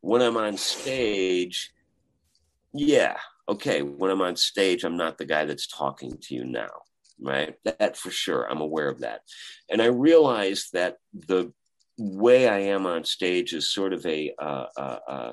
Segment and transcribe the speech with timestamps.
[0.00, 1.72] when I'm on stage,
[2.72, 3.16] yeah,
[3.48, 6.70] okay, when I'm on stage, I'm not the guy that's talking to you now,
[7.20, 7.54] right?
[7.64, 8.44] That for sure.
[8.50, 9.22] I'm aware of that.
[9.68, 11.52] And I realize that the
[11.98, 15.32] way I am on stage is sort of a, uh, uh, uh,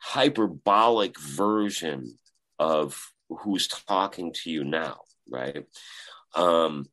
[0.00, 2.18] hyperbolic version
[2.58, 3.00] of
[3.30, 5.00] who's talking to you now,
[5.30, 5.64] right?
[6.34, 6.86] Um,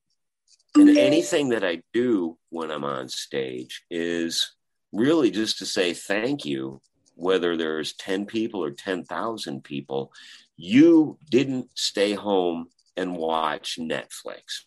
[0.75, 4.55] and anything that I do when I'm on stage is
[4.93, 6.81] really just to say thank you,
[7.21, 10.11] whether there's 10 people or 10,000 people.
[10.57, 14.63] You didn't stay home and watch Netflix.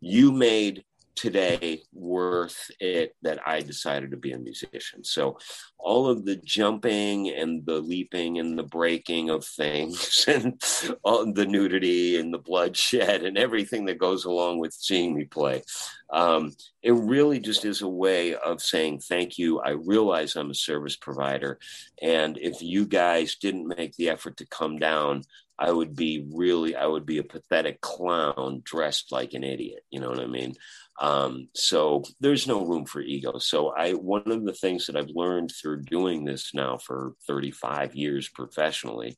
[0.00, 0.84] You made
[1.20, 5.04] today worth it that I decided to be a musician.
[5.04, 5.36] So
[5.78, 10.58] all of the jumping and the leaping and the breaking of things and
[11.02, 15.62] all the nudity and the bloodshed and everything that goes along with seeing me play.
[16.10, 16.52] Um,
[16.82, 19.60] it really just is a way of saying thank you.
[19.60, 21.58] I realize I'm a service provider.
[22.00, 25.24] And if you guys didn't make the effort to come down,
[25.60, 29.84] I would be really, I would be a pathetic clown dressed like an idiot.
[29.90, 30.54] You know what I mean?
[31.00, 33.38] Um, so there's no room for ego.
[33.38, 37.94] So I, one of the things that I've learned through doing this now for 35
[37.94, 39.16] years professionally,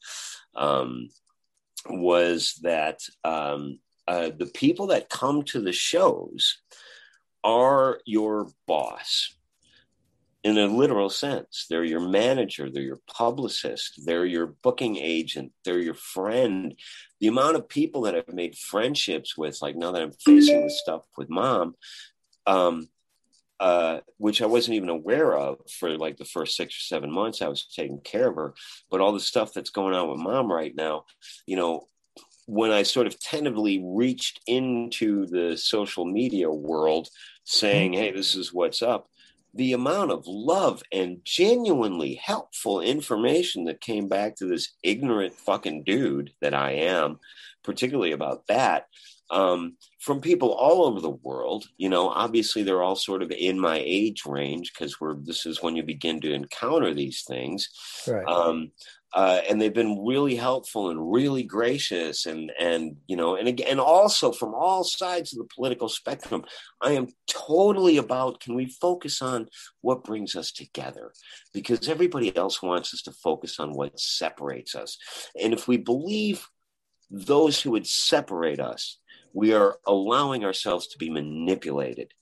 [0.56, 1.08] um,
[1.88, 6.58] was that um, uh, the people that come to the shows
[7.44, 9.34] are your boss
[10.44, 11.66] in a literal sense.
[11.70, 16.74] They're your manager, they're your publicist, they're your booking agent, they're your friend.
[17.20, 20.80] The amount of people that I've made friendships with, like now that I'm facing this
[20.80, 21.74] stuff with mom,
[22.46, 22.88] um,
[23.60, 27.40] uh, which I wasn't even aware of for like the first six or seven months
[27.40, 28.54] I was taking care of her.
[28.90, 31.04] But all the stuff that's going on with mom right now,
[31.46, 31.86] you know,
[32.46, 37.08] when I sort of tentatively reached into the social media world
[37.44, 39.06] saying, hey, this is what's up,
[39.55, 45.84] the amount of love and genuinely helpful information that came back to this ignorant fucking
[45.84, 47.19] dude that I am,
[47.62, 48.87] particularly about that,
[49.31, 51.66] um, from people all over the world.
[51.76, 55.62] You know, obviously they're all sort of in my age range because we're this is
[55.62, 57.69] when you begin to encounter these things.
[58.06, 58.26] Right.
[58.26, 58.72] Um,
[59.15, 63.78] uh, and they've been really helpful and really gracious and and you know and again
[63.78, 66.45] also from all sides of the political spectrum
[66.81, 69.49] i am totally about can we focus on
[69.81, 71.12] what brings us together?
[71.53, 74.99] Because everybody else wants us to focus on what separates us.
[75.41, 76.47] And if we believe
[77.11, 78.99] those who would separate us
[79.34, 82.12] we are allowing ourselves to be manipulated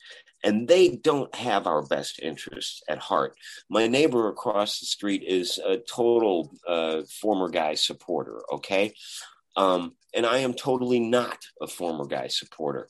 [0.43, 3.35] and they don't have our best interests at heart.
[3.69, 8.95] My neighbor across the street is a total uh, former guy supporter, okay?
[9.57, 12.89] Um, and I am totally not a former guy supporter.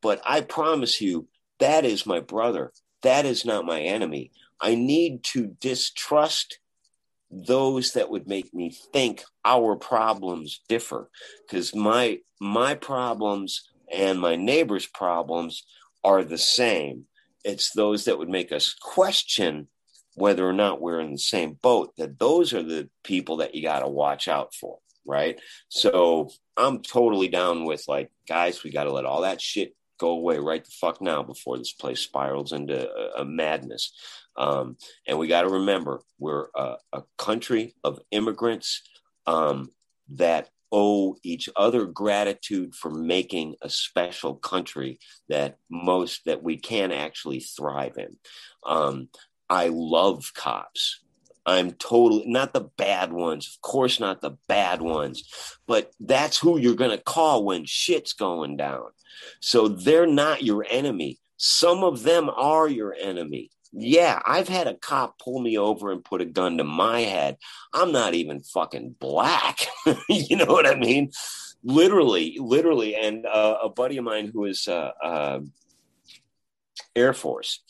[0.00, 2.72] But I promise you, that is my brother.
[3.02, 4.30] That is not my enemy.
[4.60, 6.58] I need to distrust
[7.30, 11.10] those that would make me think our problems differ
[11.46, 15.64] because my my problems and my neighbor's problems
[16.04, 17.06] are the same.
[17.44, 19.68] It's those that would make us question
[20.14, 23.62] whether or not we're in the same boat, that those are the people that you
[23.62, 24.78] got to watch out for.
[25.04, 25.40] Right.
[25.68, 30.10] So I'm totally down with like, guys, we got to let all that shit go
[30.10, 33.92] away right the fuck now before this place spirals into a, a madness.
[34.36, 34.76] Um,
[35.06, 38.82] and we got to remember we're a, a, country of immigrants
[39.26, 39.70] um,
[40.10, 46.90] that owe each other gratitude for making a special country that most that we can
[46.90, 48.16] actually thrive in.
[48.64, 49.08] Um,
[49.50, 51.00] I love cops.
[51.44, 55.24] I'm totally not the bad ones, of course, not the bad ones,
[55.66, 58.86] but that's who you're going to call when shit's going down.
[59.40, 61.18] So they're not your enemy.
[61.36, 66.04] Some of them are your enemy yeah, I've had a cop pull me over and
[66.04, 67.38] put a gun to my head.
[67.72, 69.60] I'm not even fucking black.
[70.08, 71.10] you know what I mean?
[71.64, 72.94] Literally, literally.
[72.96, 75.40] And uh, a buddy of mine who is uh, uh,
[76.94, 77.62] Air Force,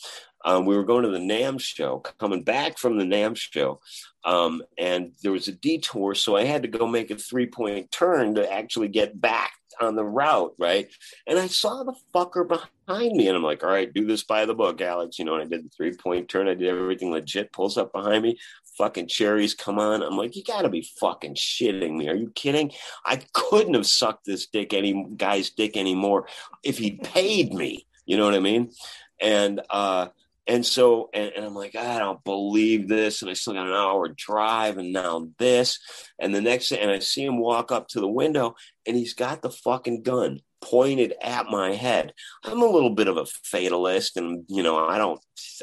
[0.44, 3.80] um, we were going to the NAMM show, coming back from the NAMM show,
[4.24, 7.92] um, and there was a detour, so I had to go make a three point
[7.92, 9.52] turn to actually get back
[9.84, 10.88] on the route, right?
[11.26, 14.46] And I saw the fucker behind me, and I'm like, all right, do this by
[14.46, 15.18] the book, Alex.
[15.18, 17.92] You know, and I did the three point turn, I did everything legit, pulls up
[17.92, 18.38] behind me,
[18.78, 20.02] fucking cherries come on.
[20.02, 22.08] I'm like, you gotta be fucking shitting me.
[22.08, 22.72] Are you kidding?
[23.04, 26.26] I couldn't have sucked this dick any guy's dick anymore
[26.62, 27.86] if he paid me.
[28.06, 28.72] You know what I mean?
[29.20, 30.08] And uh
[30.46, 33.22] and so, and, and, I'm like, I don't believe this.
[33.22, 35.78] And I still got an hour drive and now this.
[36.18, 38.56] And the next thing, and I see him walk up to the window
[38.86, 42.12] and he's got the fucking gun pointed at my head.
[42.44, 45.20] I'm a little bit of a fatalist and, you know, I don't,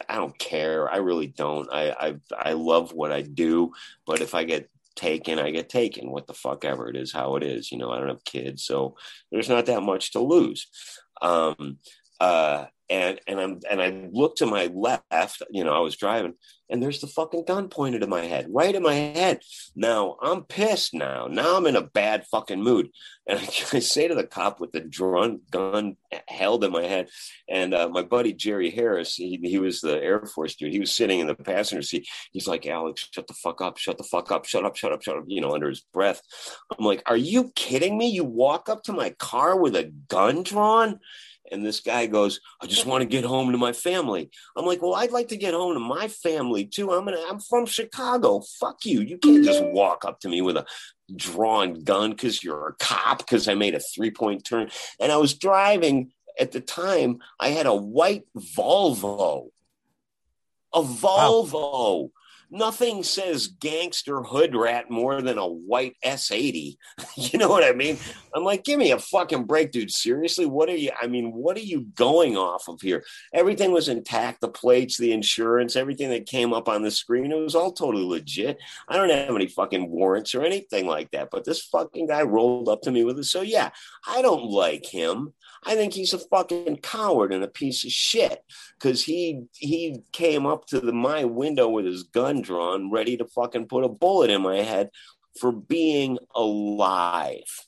[0.07, 0.89] I don't care.
[0.89, 1.67] I really don't.
[1.71, 3.73] I, I, I love what I do.
[4.05, 6.11] But if I get taken, I get taken.
[6.11, 7.71] What the fuck ever it is, how it is.
[7.71, 8.63] You know, I don't have kids.
[8.63, 8.95] So
[9.29, 10.67] there's not that much to lose.
[11.21, 11.79] Um,
[12.19, 16.33] uh, and and I'm and I look to my left, you know, I was driving,
[16.69, 19.41] and there's the fucking gun pointed at my head, right in my head.
[19.75, 20.93] Now I'm pissed.
[20.93, 22.89] Now, now I'm in a bad fucking mood,
[23.27, 23.43] and I,
[23.73, 25.97] I say to the cop with the drawn gun
[26.27, 27.09] held in my head,
[27.47, 30.71] and uh, my buddy Jerry Harris, he, he was the Air Force dude.
[30.71, 32.07] He was sitting in the passenger seat.
[32.31, 35.03] He's like, Alex, shut the fuck up, shut the fuck up, shut up, shut up,
[35.03, 35.25] shut up.
[35.27, 36.21] You know, under his breath.
[36.77, 38.09] I'm like, are you kidding me?
[38.09, 40.99] You walk up to my car with a gun drawn?
[41.51, 44.29] And this guy goes, I just want to get home to my family.
[44.55, 46.91] I'm like, well, I'd like to get home to my family too.
[46.91, 48.41] I'm gonna, I'm from Chicago.
[48.59, 49.01] Fuck you.
[49.01, 50.65] You can't just walk up to me with a
[51.15, 54.69] drawn gun because you're a cop because I made a three point turn.
[54.99, 59.49] And I was driving at the time, I had a white Volvo.
[60.73, 61.51] A Volvo.
[61.51, 62.11] Wow.
[62.51, 66.77] Nothing says gangster hood rat more than a white S80.
[67.15, 67.97] you know what I mean?
[68.33, 69.91] I'm like, give me a fucking break, dude.
[69.91, 70.91] Seriously, what are you?
[70.99, 73.03] I mean, what are you going off of here?
[73.33, 77.31] Everything was intact the plates, the insurance, everything that came up on the screen.
[77.31, 78.57] It was all totally legit.
[78.87, 81.29] I don't have any fucking warrants or anything like that.
[81.31, 83.25] But this fucking guy rolled up to me with it.
[83.25, 83.69] So, yeah,
[84.07, 85.33] I don't like him.
[85.65, 88.43] I think he's a fucking coward and a piece of shit
[88.75, 93.25] because he he came up to the my window with his gun drawn, ready to
[93.25, 94.89] fucking put a bullet in my head
[95.39, 97.67] for being alive.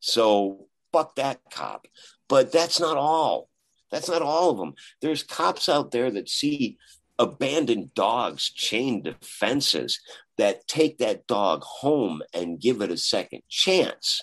[0.00, 1.86] So fuck that cop.
[2.28, 3.48] But that's not all.
[3.90, 4.74] That's not all of them.
[5.00, 6.78] There's cops out there that see
[7.18, 10.00] abandoned dogs chained to fences
[10.38, 14.22] that take that dog home and give it a second chance.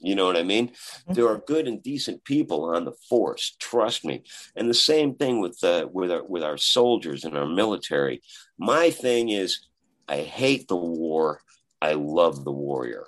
[0.00, 0.68] You know what I mean?
[0.68, 1.12] Mm-hmm.
[1.12, 3.54] There are good and decent people on the force.
[3.58, 4.22] Trust me.
[4.56, 8.22] And the same thing with uh, with our, with our soldiers and our military.
[8.58, 9.60] My thing is,
[10.08, 11.40] I hate the war.
[11.82, 13.06] I love the warrior.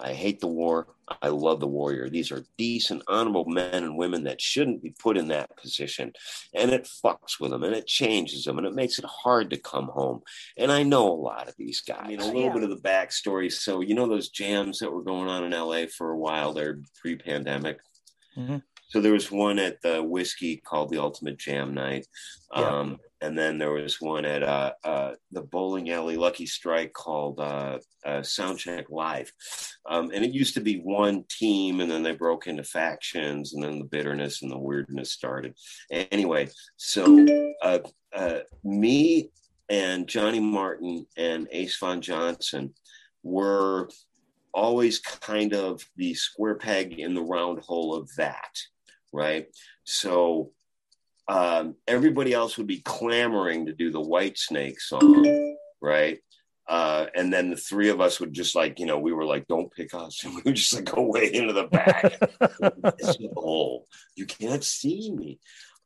[0.00, 0.88] I hate the war.
[1.22, 2.08] I love the warrior.
[2.08, 6.12] These are decent, honorable men and women that shouldn't be put in that position.
[6.52, 9.56] And it fucks with them and it changes them and it makes it hard to
[9.56, 10.22] come home.
[10.56, 12.00] And I know a lot of these guys.
[12.02, 12.52] I mean, a little yeah.
[12.52, 13.52] bit of the backstory.
[13.52, 16.80] So, you know, those jams that were going on in LA for a while there
[17.00, 17.78] pre pandemic?
[18.36, 18.58] Mm-hmm.
[18.88, 22.06] So there was one at the whiskey called the Ultimate Jam Night.
[22.52, 27.40] Um, and then there was one at uh, uh, the bowling alley Lucky Strike called
[27.40, 29.32] uh, uh, Soundcheck Live,
[29.88, 33.64] um, and it used to be one team, and then they broke into factions, and
[33.64, 35.54] then the bitterness and the weirdness started.
[35.90, 37.26] Anyway, so
[37.62, 37.78] uh,
[38.14, 39.30] uh, me
[39.68, 42.74] and Johnny Martin and Ace Von Johnson
[43.22, 43.88] were
[44.52, 48.56] always kind of the square peg in the round hole of that,
[49.16, 49.46] right?
[49.84, 50.50] So
[51.26, 56.18] um, everybody else would be clamoring to do the Whitesnake song, right?
[56.68, 59.46] Uh, and then the three of us would just like, you know, we were like,
[59.46, 60.20] don't pick us.
[60.24, 62.18] And we would just like go way into the back.
[63.34, 63.86] hole.
[64.16, 65.38] You can't see me.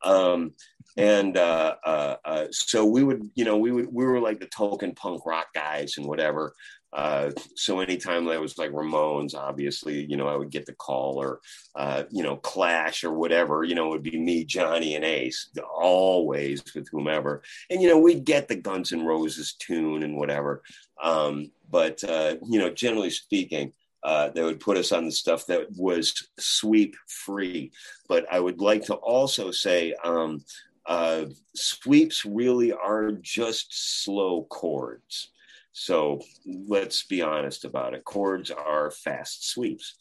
[0.03, 0.55] Um,
[0.97, 4.47] and uh, uh, uh, so we would, you know, we would, we were like the
[4.47, 6.55] token punk rock guys and whatever.
[6.93, 11.23] Uh, so anytime there was like Ramones, obviously, you know, I would get the call
[11.23, 11.41] or,
[11.77, 15.51] uh, you know, Clash or whatever, you know, it would be me, Johnny, and Ace,
[15.73, 17.43] always with whomever.
[17.71, 20.63] And, you know, we'd get the Guns N' Roses tune and whatever.
[21.03, 25.47] Um, but, uh, you know, generally speaking, uh, they would put us on the stuff
[25.47, 27.71] that was sweep free.
[28.09, 30.45] But I would like to also say um,
[30.87, 35.31] uh, sweeps really are just slow chords.
[35.73, 38.05] So let's be honest about it.
[38.05, 39.97] Chords are fast sweeps,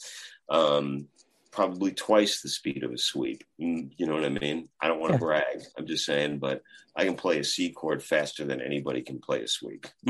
[0.50, 1.08] um,
[1.52, 3.44] probably twice the speed of a sweep.
[3.62, 4.70] Mm, you know what I mean?
[4.82, 5.20] I don't want to yeah.
[5.20, 5.62] brag.
[5.78, 6.62] I'm just saying, but
[6.96, 9.88] I can play a C chord faster than anybody can play a sweep.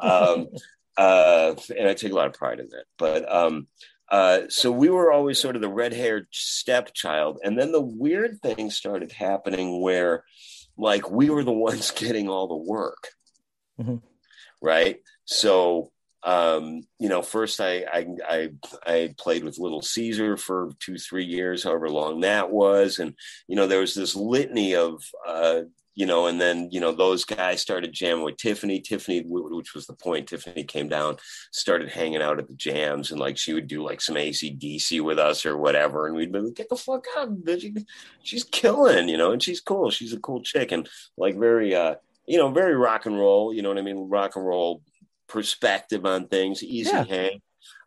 [0.00, 0.48] um,
[0.96, 2.84] uh, and I take a lot of pride in that.
[2.98, 3.68] But um,
[4.10, 7.38] uh, so we were always sort of the red haired stepchild.
[7.42, 10.24] And then the weird thing started happening where,
[10.76, 13.08] like, we were the ones getting all the work.
[13.80, 13.96] Mm-hmm
[14.62, 15.00] right?
[15.24, 15.90] So
[16.24, 18.50] um, you know, first I, I, I
[18.86, 23.14] I played with Little Caesar for two three years, however long that was, and
[23.48, 25.62] you know there was this litany of uh,
[25.94, 28.80] you know, and then you know those guys started jamming with Tiffany.
[28.80, 31.16] Tiffany, which was the point, Tiffany came down,
[31.50, 35.18] started hanging out at the jams, and like she would do like some ACDC with
[35.18, 37.84] us or whatever, and we'd be like, "Get the fuck out, bitch!
[38.22, 39.90] She's killing, you know, and she's cool.
[39.90, 43.52] She's a cool chick, and like very, uh, you know, very rock and roll.
[43.52, 44.08] You know what I mean?
[44.08, 44.82] Rock and roll
[45.28, 47.04] perspective on things, easy yeah.
[47.04, 47.40] hang.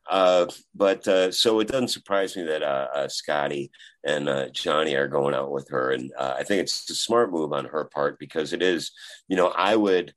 [0.10, 3.72] Uh, but uh, so it doesn't surprise me that uh, uh Scotty
[4.04, 7.32] and uh, Johnny are going out with her, and uh, I think it's a smart
[7.32, 8.92] move on her part because it is,
[9.28, 10.14] you know, I would,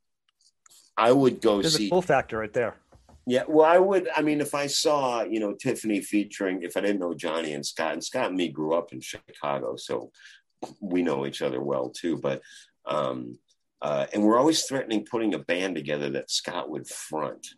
[0.98, 2.76] I would go There's see a full factor right there.
[3.26, 4.08] Yeah, well, I would.
[4.14, 7.64] I mean, if I saw, you know, Tiffany featuring, if I didn't know Johnny and
[7.64, 10.10] Scott, and Scott and me grew up in Chicago, so
[10.80, 12.18] we know each other well too.
[12.18, 12.42] But,
[12.86, 13.38] um,
[13.82, 17.54] and we're always threatening putting a band together that Scott would front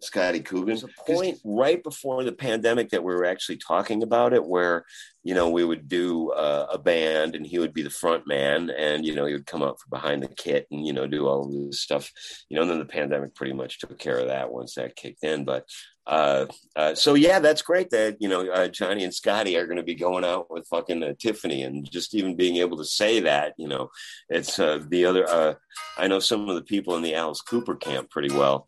[0.00, 0.80] Scotty Coogan.
[1.06, 4.84] point right before the pandemic that we were actually talking about it, where
[5.24, 8.70] you know we would do uh, a band and he would be the front man,
[8.70, 11.26] and you know he would come up from behind the kit and you know do
[11.26, 12.10] all of this stuff.
[12.48, 15.24] You know, and then the pandemic pretty much took care of that once that kicked
[15.24, 15.44] in.
[15.44, 15.68] But
[16.08, 19.76] uh, uh, so yeah, that's great that you know uh, Johnny and Scotty are going
[19.76, 23.20] to be going out with fucking uh, Tiffany, and just even being able to say
[23.20, 23.90] that, you know,
[24.30, 25.28] it's uh, the other.
[25.28, 25.54] Uh,
[25.98, 28.66] I know some of the people in the Alice Cooper camp pretty well,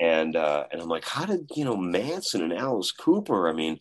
[0.00, 3.50] and uh, and I'm like, how did you know Manson and Alice Cooper?
[3.50, 3.78] I mean,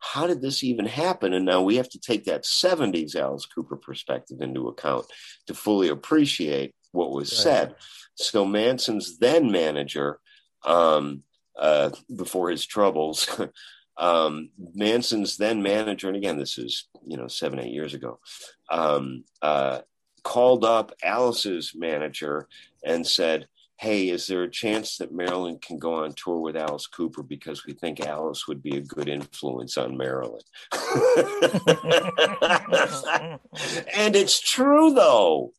[0.00, 1.32] how did this even happen?
[1.32, 5.06] And now we have to take that '70s Alice Cooper perspective into account
[5.46, 7.40] to fully appreciate what was right.
[7.40, 7.74] said.
[8.14, 10.18] So Manson's then manager,
[10.64, 11.22] um,
[11.62, 13.40] uh, before his troubles.
[13.96, 18.18] um, Manson's then manager, and again, this is you know seven eight years ago,
[18.68, 19.78] um, uh,
[20.24, 22.48] called up Alice's manager
[22.84, 23.46] and said,
[23.78, 27.66] hey, is there a chance that Marilyn can go on tour with Alice Cooper because
[27.66, 30.42] we think Alice would be a good influence on Marilyn?
[33.96, 35.52] and it's true, though.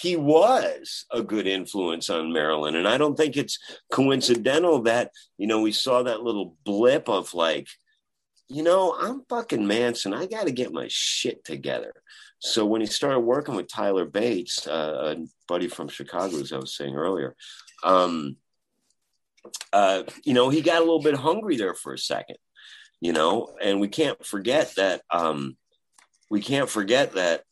[0.00, 2.76] He was a good influence on Marilyn.
[2.76, 3.58] And I don't think it's
[3.92, 7.66] coincidental that, you know, we saw that little blip of like,
[8.48, 10.14] you know, I'm fucking Manson.
[10.14, 11.92] I got to get my shit together.
[12.38, 16.58] So when he started working with Tyler Bates, uh, a buddy from Chicago, as I
[16.58, 17.34] was saying earlier,
[17.82, 18.36] um,
[19.72, 22.36] uh, you know, he got a little bit hungry there for a second,
[23.00, 25.02] you know, and we can't forget that.
[25.10, 25.56] Um,
[26.30, 27.42] we can't forget that.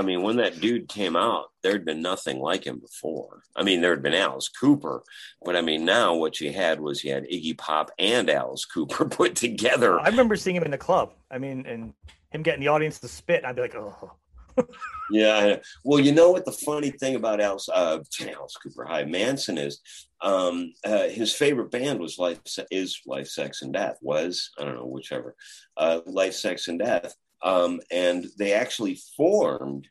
[0.00, 3.42] I mean, when that dude came out, there'd been nothing like him before.
[3.54, 5.02] I mean, there had been Alice Cooper,
[5.44, 9.04] but I mean, now what you had was you had Iggy Pop and Alice Cooper
[9.10, 10.00] put together.
[10.00, 11.12] I remember seeing him in the club.
[11.30, 11.92] I mean, and
[12.30, 14.14] him getting the audience to spit, I'd be like, oh.
[15.10, 15.56] yeah.
[15.84, 19.82] Well, you know what the funny thing about Alice, uh, Alice Cooper High Manson is,
[20.22, 22.40] um, uh, his favorite band was Life
[22.70, 23.98] is Life, Sex, and Death.
[24.00, 25.36] Was I don't know whichever,
[25.76, 27.14] uh, Life, Sex, and Death.
[27.42, 29.88] Um, and they actually formed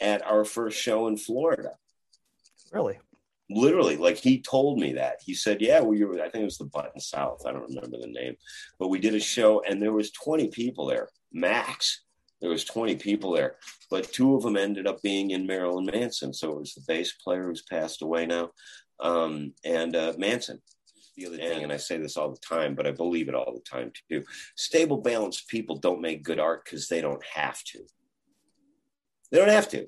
[0.00, 1.72] at our first show in Florida.
[2.72, 2.98] Really?
[3.50, 5.18] Literally, like he told me that.
[5.24, 6.14] He said, "Yeah, we were.
[6.14, 7.42] I think it was the Button South.
[7.46, 8.36] I don't remember the name,
[8.78, 12.02] but we did a show, and there was 20 people there max.
[12.40, 13.56] There was 20 people there,
[13.90, 16.32] but two of them ended up being in Marilyn Manson.
[16.32, 18.50] So it was the bass player who's passed away now,
[19.00, 20.62] um, and uh, Manson.
[21.16, 23.52] The other thing, and I say this all the time, but I believe it all
[23.52, 24.24] the time too.
[24.56, 27.80] Stable, balanced people don't make good art because they don't have to.
[29.30, 29.86] They don't have to.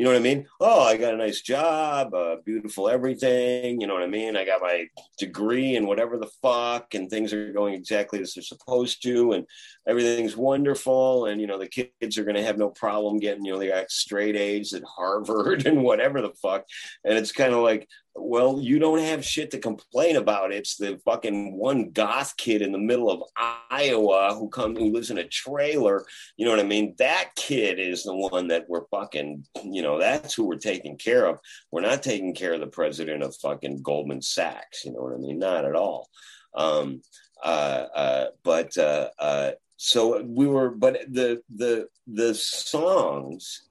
[0.00, 0.46] You know what I mean?
[0.60, 3.82] Oh, I got a nice job, uh, beautiful everything.
[3.82, 4.34] You know what I mean?
[4.34, 4.86] I got my
[5.18, 9.44] degree and whatever the fuck, and things are going exactly as they're supposed to, and
[9.86, 11.26] everything's wonderful.
[11.26, 13.68] And, you know, the kids are going to have no problem getting, you know, they
[13.68, 16.64] got straight A's at Harvard and whatever the fuck.
[17.04, 20.52] And it's kind of like, well, you don't have shit to complain about.
[20.52, 23.22] It's the fucking one goth kid in the middle of
[23.70, 26.04] Iowa who comes who lives in a trailer.
[26.36, 26.94] You know what I mean?
[26.98, 31.26] That kid is the one that we're fucking, you know, that's who we're taking care
[31.26, 31.38] of.
[31.70, 34.84] We're not taking care of the president of fucking Goldman Sachs.
[34.84, 35.38] You know what I mean?
[35.38, 36.08] Not at all.
[36.54, 37.02] Um,
[37.42, 39.52] uh, uh, but uh, uh
[39.82, 43.62] so we were, but the the the songs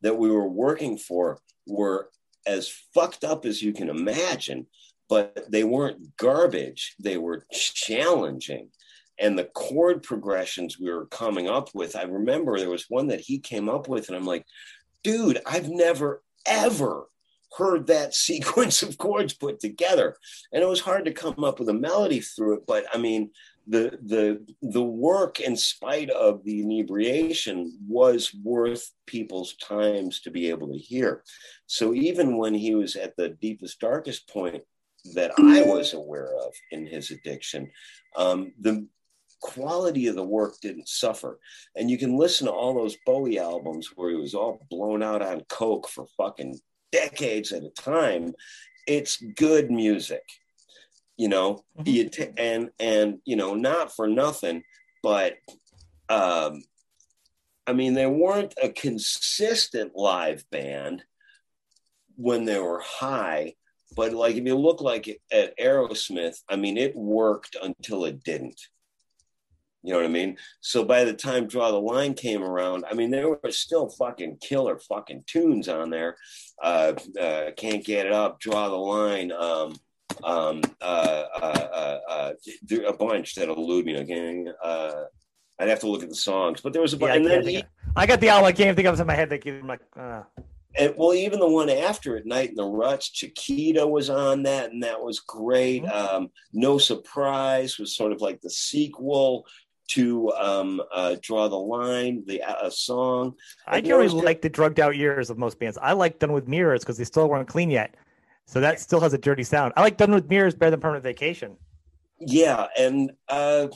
[0.00, 2.08] that we were working for were
[2.46, 4.66] as fucked up as you can imagine,
[5.08, 6.94] but they weren't garbage.
[6.98, 8.68] They were challenging.
[9.18, 13.20] And the chord progressions we were coming up with, I remember there was one that
[13.20, 14.44] he came up with, and I'm like,
[15.02, 17.06] dude, I've never, ever
[17.56, 20.16] heard that sequence of chords put together.
[20.52, 22.66] And it was hard to come up with a melody through it.
[22.66, 23.30] But I mean,
[23.66, 30.48] the the the work in spite of the inebriation was worth people's times to be
[30.48, 31.22] able to hear
[31.66, 34.62] so even when he was at the deepest darkest point
[35.14, 37.70] that i was aware of in his addiction
[38.16, 38.86] um, the
[39.42, 41.38] quality of the work didn't suffer.
[41.76, 45.20] And you can listen to all those Bowie albums where he was all blown out
[45.20, 46.58] on coke for fucking
[46.92, 48.32] decades at a time.
[48.86, 50.22] It's good music,
[51.22, 51.62] you know.
[51.78, 52.32] Mm-hmm.
[52.36, 54.64] And and you know, not for nothing,
[55.04, 55.34] but
[56.08, 56.64] um,
[57.64, 61.04] I mean, they weren't a consistent live band
[62.16, 63.54] when they were high,
[63.94, 68.60] but like if you look like at Aerosmith, I mean, it worked until it didn't.
[69.84, 70.38] You know what I mean?
[70.60, 74.38] So by the time Draw the Line came around, I mean, there were still fucking
[74.40, 76.16] killer fucking tunes on there.
[76.60, 79.74] Uh, uh, Can't Get It Up, Draw the Line, um,
[80.24, 81.38] um, uh, uh,
[81.72, 82.32] uh, uh
[82.86, 83.94] a bunch that elude me.
[83.94, 85.04] Again, uh,
[85.58, 87.24] I'd have to look at the songs, but there was a bunch.
[87.24, 87.64] Yeah, I, he,
[87.96, 88.46] I got the album.
[88.46, 89.30] I can't think of it in my head.
[89.30, 90.22] Like, I'm like, uh.
[90.74, 94.70] And well, even the one after it, Night in the Ruts, Chiquita was on that,
[94.70, 95.84] and that was great.
[95.84, 96.16] Mm-hmm.
[96.16, 99.46] Um, no Surprise was sort of like the sequel
[99.88, 103.34] to um, uh, Draw the Line, the uh, song.
[103.66, 105.76] I really like the drugged out years of most bands.
[105.80, 107.94] I like Done with Mirrors because they still weren't clean yet.
[108.46, 109.72] So that still has a dirty sound.
[109.76, 111.56] I like Done with Mirrors better than Permanent Vacation.
[112.18, 113.68] Yeah, and uh,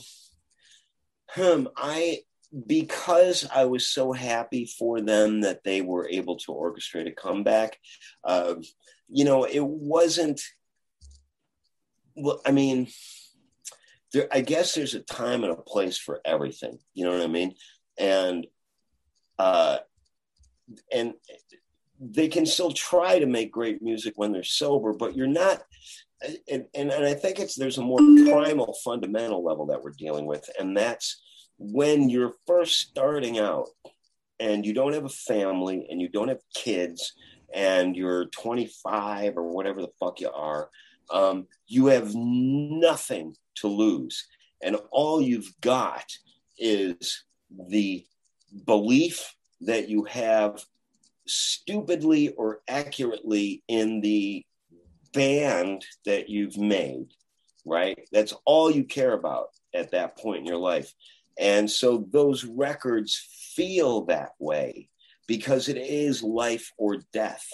[1.31, 2.21] hmm, I
[2.67, 7.79] because I was so happy for them that they were able to orchestrate a comeback.
[8.23, 8.55] Uh,
[9.09, 10.41] you know, it wasn't.
[12.15, 12.89] Well, I mean,
[14.13, 14.29] there.
[14.31, 16.79] I guess there's a time and a place for everything.
[16.95, 17.55] You know what I mean?
[17.99, 18.47] And,
[19.39, 19.79] uh,
[20.93, 21.15] and
[22.01, 25.63] they can still try to make great music when they're sober, but you're not.
[26.51, 30.27] And, and, and I think it's there's a more primal fundamental level that we're dealing
[30.27, 31.21] with, and that's
[31.59, 33.69] when you're first starting out
[34.41, 37.15] and you don't have a family and you don't have kids
[37.55, 40.69] and you're 25 or whatever the fuck you are,
[41.11, 44.27] um, you have nothing to lose.
[44.63, 46.05] And all you've got
[46.59, 47.25] is
[47.69, 48.05] the
[48.65, 50.63] belief that you have
[51.27, 54.45] stupidly or accurately in the
[55.13, 57.09] band that you've made,
[57.65, 57.99] right?
[58.13, 60.93] That's all you care about at that point in your life.
[61.39, 63.21] And so those records
[63.55, 64.89] feel that way
[65.27, 67.47] because it is life or death.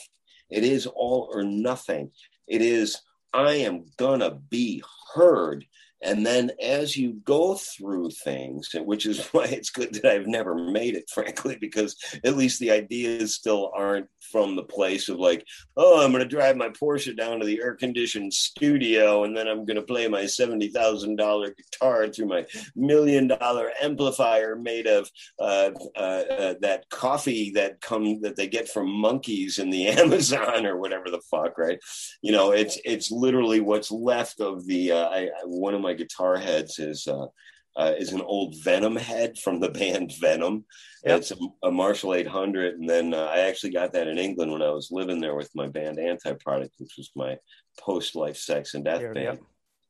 [0.50, 2.10] It is all or nothing.
[2.46, 3.00] It is,
[3.32, 4.82] I am gonna be
[5.14, 5.64] heard
[6.02, 10.54] and then as you go through things, which is why it's good that I've never
[10.54, 15.44] made it, frankly, because at least the ideas still aren't from the place of like,
[15.76, 19.46] oh, I'm going to drive my Porsche down to the air conditioned studio and then
[19.46, 25.70] I'm going to play my $70,000 guitar through my million dollar amplifier made of uh,
[25.96, 30.76] uh, uh, that coffee that come that they get from monkeys in the Amazon or
[30.76, 31.78] whatever the fuck, right?
[32.22, 36.36] You know, it's it's literally what's left of the uh, I, one of my guitar
[36.36, 37.26] heads is uh,
[37.76, 40.64] uh, is an old Venom head from the band Venom.
[41.04, 41.18] Yep.
[41.18, 44.62] It's a, a, Marshall 800, and then uh, I actually got that in England when
[44.62, 47.36] I was living there with my band Anti Product, which was my
[47.80, 49.38] post life sex and death Here, band.
[49.38, 49.40] Yep.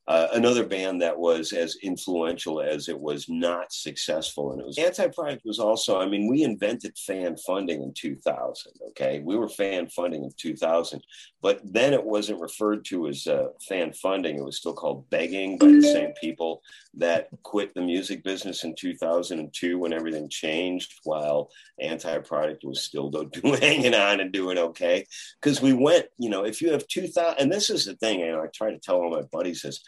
[0.08, 4.50] Uh, another band that was as influential as it was not successful.
[4.50, 8.72] And it was Anti Product was also, I mean, we invented fan funding in 2000.
[8.88, 9.20] Okay.
[9.20, 11.00] We were fan funding in 2000,
[11.40, 14.36] but then it wasn't referred to as uh, fan funding.
[14.36, 16.62] It was still called begging by the same people
[16.94, 21.48] that quit the music business in 2002 when everything changed while
[21.80, 25.06] Anti Product was still doing, hanging on and doing okay.
[25.40, 28.32] Because we went, you know, if you have 2000, and this is the thing, you
[28.32, 29.80] know, I try to tell all my buddies this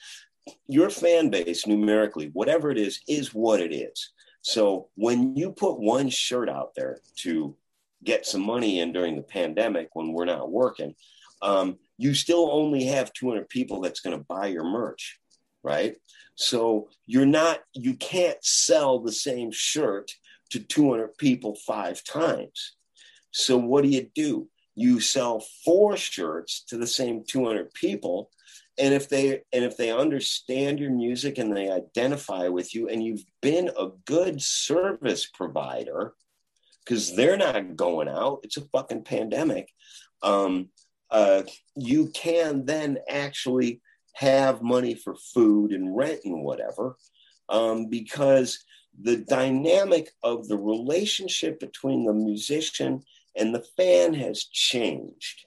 [0.67, 4.11] your fan base numerically, whatever it is, is what it is.
[4.43, 7.57] So when you put one shirt out there to
[8.03, 10.95] get some money in during the pandemic when we're not working,
[11.41, 15.19] um, you still only have 200 people that's going to buy your merch,
[15.63, 15.97] right?
[16.35, 20.11] So you're not, you can't sell the same shirt
[20.51, 22.75] to 200 people five times.
[23.31, 24.49] So what do you do?
[24.75, 28.31] You sell four shirts to the same 200 people
[28.79, 33.03] and if they and if they understand your music and they identify with you and
[33.03, 36.15] you've been a good service provider
[36.85, 39.69] because they're not going out it's a fucking pandemic
[40.23, 40.69] um,
[41.11, 41.43] uh,
[41.77, 43.81] you can then actually
[44.15, 46.97] have money for food and rent and whatever
[47.49, 48.65] um, because
[49.01, 53.03] the dynamic of the relationship between the musician
[53.37, 55.45] and the fan has changed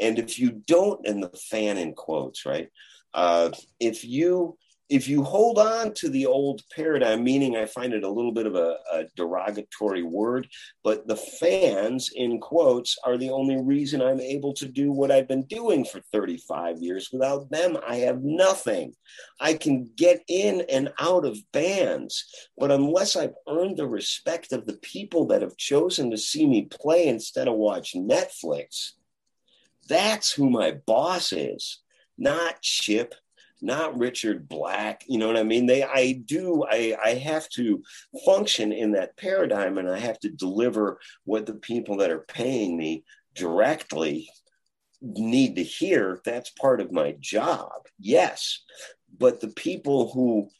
[0.00, 2.68] and if you don't, and the fan in quotes, right?
[3.12, 4.56] Uh, if you
[4.90, 8.46] if you hold on to the old paradigm, meaning I find it a little bit
[8.46, 10.46] of a, a, derogatory word,
[10.82, 15.26] but the fans, in quotes, are the only reason I'm able to do what I've
[15.26, 17.08] been doing for 35 years.
[17.12, 18.94] Without them, I have nothing.
[19.40, 22.24] I can get in and out of bands,
[22.58, 26.68] but unless I've earned the respect of the people that have chosen to see me
[26.70, 28.92] play instead of watch Netflix,
[29.88, 31.80] that's who my boss is,
[32.18, 33.14] not Chip
[33.64, 35.04] not Richard Black.
[35.08, 35.66] You know what I mean?
[35.66, 37.82] They, I do, I, I have to
[38.24, 42.76] function in that paradigm and I have to deliver what the people that are paying
[42.76, 44.28] me directly
[45.00, 46.20] need to hear.
[46.24, 47.72] That's part of my job.
[47.98, 48.60] Yes.
[49.18, 50.50] But the people who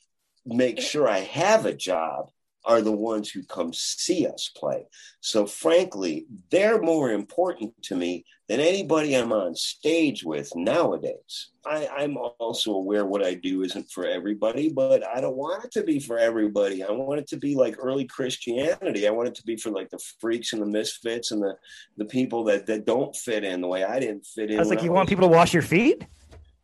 [0.47, 2.31] make sure I have a job
[2.65, 4.87] are the ones who come see us play.
[5.21, 11.51] So, frankly, they're more important to me than anybody I'm on stage with nowadays.
[11.67, 15.73] I, am also aware what I do isn't for everybody, but I don't want it
[15.73, 16.83] to be for everybody.
[16.83, 19.07] I want it to be like early Christianity.
[19.07, 21.57] I want it to be for like the freaks and the misfits and the,
[21.97, 24.57] the people that, that don't fit in the way I didn't fit in.
[24.57, 25.11] I was like, you I want was...
[25.11, 26.05] people to wash your feet?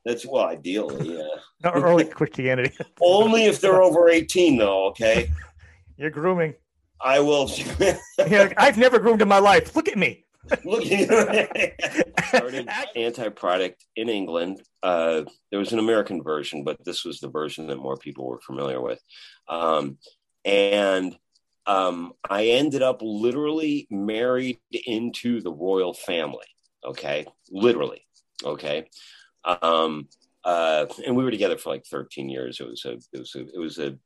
[0.05, 1.29] That's well, ideally, yeah.
[1.63, 2.75] Not early Christianity.
[3.03, 5.31] Only if they're over 18, though, okay?
[6.01, 6.55] You're grooming.
[6.99, 7.51] I will.
[8.19, 9.77] like, I've never groomed in my life.
[9.77, 10.25] Look at me.
[10.65, 11.73] Look at me.
[12.29, 14.63] started anti-product in England.
[14.83, 18.41] Uh, there was an American version, but this was the version that more people were
[18.41, 18.99] familiar with.
[19.47, 19.99] Um,
[20.47, 21.15] and
[21.67, 26.47] um, I ended up literally married into the royal family.
[26.83, 28.07] Okay, literally.
[28.43, 28.89] Okay,
[29.45, 30.09] um,
[30.45, 32.59] uh, and we were together for like 13 years.
[32.59, 33.99] It was a, it was a, it was a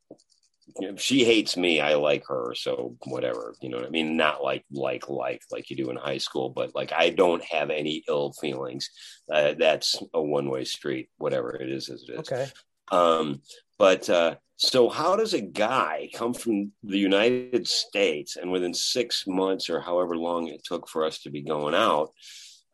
[0.77, 2.53] if she hates me, I like her.
[2.55, 4.17] So whatever, you know what I mean?
[4.17, 7.69] Not like, like, like, like you do in high school, but like I don't have
[7.69, 8.89] any ill feelings.
[9.31, 12.19] Uh, that's a one way street, whatever it is, as it is.
[12.19, 12.47] Okay.
[12.91, 13.41] Um,
[13.77, 19.25] but uh, so how does a guy come from the United States and within six
[19.27, 22.11] months or however long it took for us to be going out,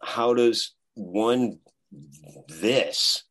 [0.03, 1.59] how does one
[2.47, 3.23] this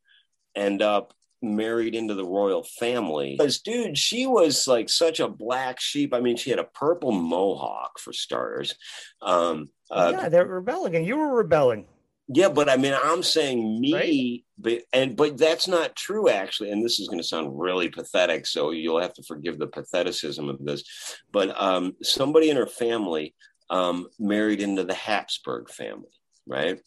[0.54, 3.36] end up married into the royal family.
[3.36, 6.14] Because, dude, she was like such a black sheep.
[6.14, 8.74] I mean, she had a purple mohawk for starters.
[9.22, 11.86] Um, uh, yeah, they're rebelling, and you were rebelling.
[12.32, 14.44] Yeah, but I mean, I'm saying me, right?
[14.56, 16.70] but and but that's not true actually.
[16.70, 20.48] And this is going to sound really pathetic, so you'll have to forgive the patheticism
[20.48, 20.84] of this.
[21.32, 23.34] But um, somebody in her family
[23.68, 26.10] um, married into the Habsburg family,
[26.50, 26.80] right?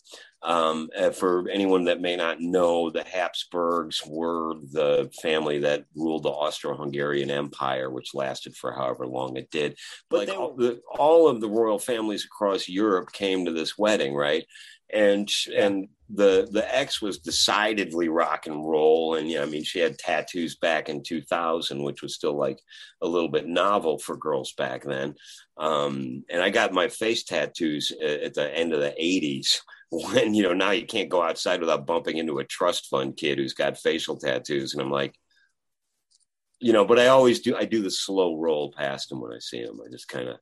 [0.44, 6.24] Um, uh, for anyone that may not know, the Habsburgs were the family that ruled
[6.24, 9.78] the Austro-Hungarian Empire, which lasted for however long it did.
[10.10, 14.14] But like all, the, all of the royal families across Europe came to this wedding,
[14.14, 14.46] right?
[14.94, 19.80] And and the the ex was decidedly rock and roll and yeah i mean she
[19.80, 22.60] had tattoos back in 2000 which was still like
[23.02, 25.16] a little bit novel for girls back then.
[25.58, 29.60] Um, and i got my face tattoos at the end of the 80s
[29.92, 33.38] when you know now you can't go outside without bumping into a trust fund kid
[33.38, 35.16] who's got facial tattoos and i'm like
[36.60, 39.40] you know but i always do i do the slow roll past him when i
[39.40, 39.80] see him.
[39.86, 40.38] I just kind of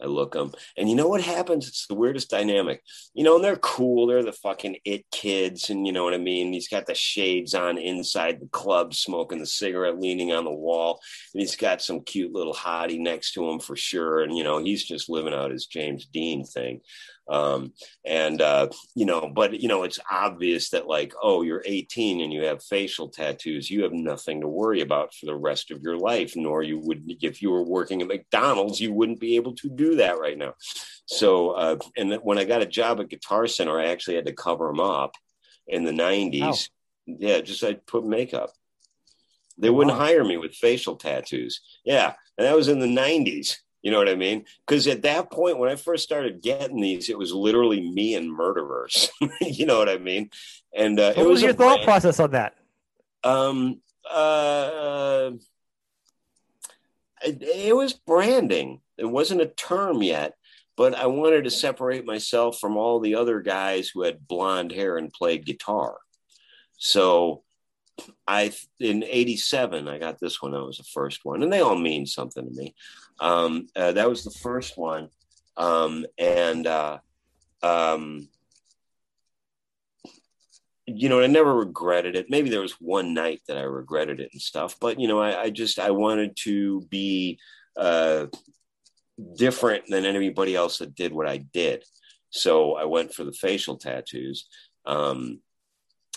[0.00, 1.68] I look them, and you know what happens?
[1.68, 2.82] It's the weirdest dynamic.
[3.14, 4.06] You know, and they're cool.
[4.06, 6.52] They're the fucking it kids, and you know what I mean.
[6.52, 11.00] He's got the shades on inside the club, smoking the cigarette, leaning on the wall,
[11.32, 14.22] and he's got some cute little hottie next to him for sure.
[14.22, 16.80] And you know, he's just living out his James Dean thing.
[17.28, 17.72] Um,
[18.04, 22.32] and uh, you know, but you know, it's obvious that like, oh, you're 18 and
[22.32, 23.70] you have facial tattoos.
[23.70, 26.34] You have nothing to worry about for the rest of your life.
[26.36, 29.96] Nor you would, if you were working at McDonald's, you wouldn't be able to do
[29.96, 30.54] that right now.
[31.06, 34.32] So, uh, and when I got a job at Guitar Center, I actually had to
[34.32, 35.14] cover them up
[35.66, 36.68] in the 90s.
[37.06, 38.50] Yeah, just I put makeup.
[39.58, 40.04] They wouldn't wow.
[40.04, 41.60] hire me with facial tattoos.
[41.84, 43.56] Yeah, and that was in the 90s.
[43.84, 44.46] You know what I mean?
[44.66, 48.32] Because at that point, when I first started getting these, it was literally me and
[48.32, 49.10] murderers.
[49.42, 50.30] you know what I mean?
[50.74, 51.84] And uh, what it was, was your thought brand.
[51.84, 52.54] process on that?
[53.22, 55.32] Um, uh,
[57.22, 58.80] it, it was branding.
[58.96, 60.32] It wasn't a term yet,
[60.78, 64.96] but I wanted to separate myself from all the other guys who had blonde hair
[64.96, 65.98] and played guitar.
[66.78, 67.42] So
[68.26, 70.52] I in '87 I got this one.
[70.52, 72.74] That was the first one, and they all mean something to me.
[73.20, 75.08] Um, uh, that was the first one,
[75.56, 76.98] um, and uh,
[77.62, 78.28] um,
[80.86, 82.26] you know, I never regretted it.
[82.28, 85.42] Maybe there was one night that I regretted it and stuff, but you know, I,
[85.42, 87.38] I just I wanted to be
[87.76, 88.26] uh,
[89.36, 91.84] different than anybody else that did what I did.
[92.30, 94.46] So I went for the facial tattoos.
[94.84, 95.40] Um,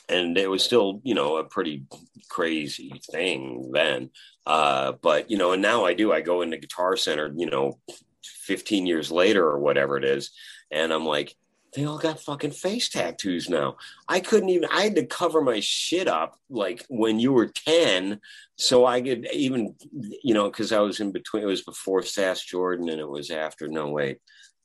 [0.09, 1.85] and it was still you know a pretty
[2.29, 4.09] crazy thing then.
[4.45, 7.77] Uh, but you know and now i do i go into guitar center you know
[8.23, 10.31] 15 years later or whatever it is
[10.71, 11.35] and i'm like
[11.75, 13.75] they all got fucking face tattoos now.
[14.07, 18.19] I couldn't even i had to cover my shit up like when you were 10
[18.55, 19.75] so i could even
[20.23, 23.29] you know because i was in between it was before sass jordan and it was
[23.29, 24.17] after no wait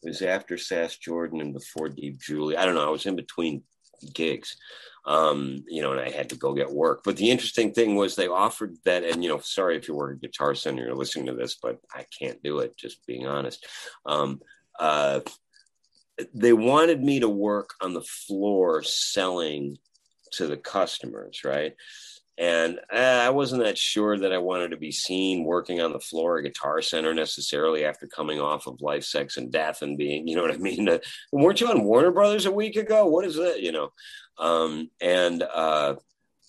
[0.03, 2.57] it was after sass jordan and before deep julie.
[2.57, 3.63] I don't know i was in between
[4.15, 4.57] gigs
[5.05, 7.03] um, you know, and I had to go get work.
[7.05, 10.17] But the interesting thing was they offered that, and you know, sorry if you work
[10.17, 12.77] a Guitar Center, you're listening to this, but I can't do it.
[12.77, 13.67] Just being honest.
[14.07, 14.41] Um,
[14.79, 15.21] uh,
[16.35, 19.79] they wanted me to work on the floor selling
[20.33, 21.75] to the customers, right?
[22.39, 26.01] And uh, I wasn't that sure that I wanted to be seen working on the
[26.01, 30.27] floor at Guitar Center necessarily after coming off of Life, Sex, and Death and being,
[30.27, 30.89] you know what I mean?
[30.89, 30.99] Uh,
[31.31, 33.07] weren't you on Warner Brothers a week ago?
[33.07, 33.61] What is that?
[33.61, 33.93] You know,
[34.39, 35.97] um, and uh,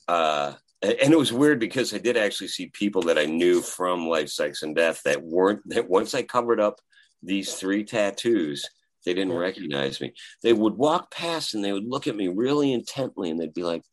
[0.08, 4.08] uh, and it was weird because I did actually see people that I knew from
[4.08, 6.80] Life, Sex, and Death that weren't that once I covered up
[7.22, 8.66] these three tattoos,
[9.06, 10.14] they didn't recognize me.
[10.42, 13.64] They would walk past and they would look at me really intently, and they'd be
[13.64, 13.84] like,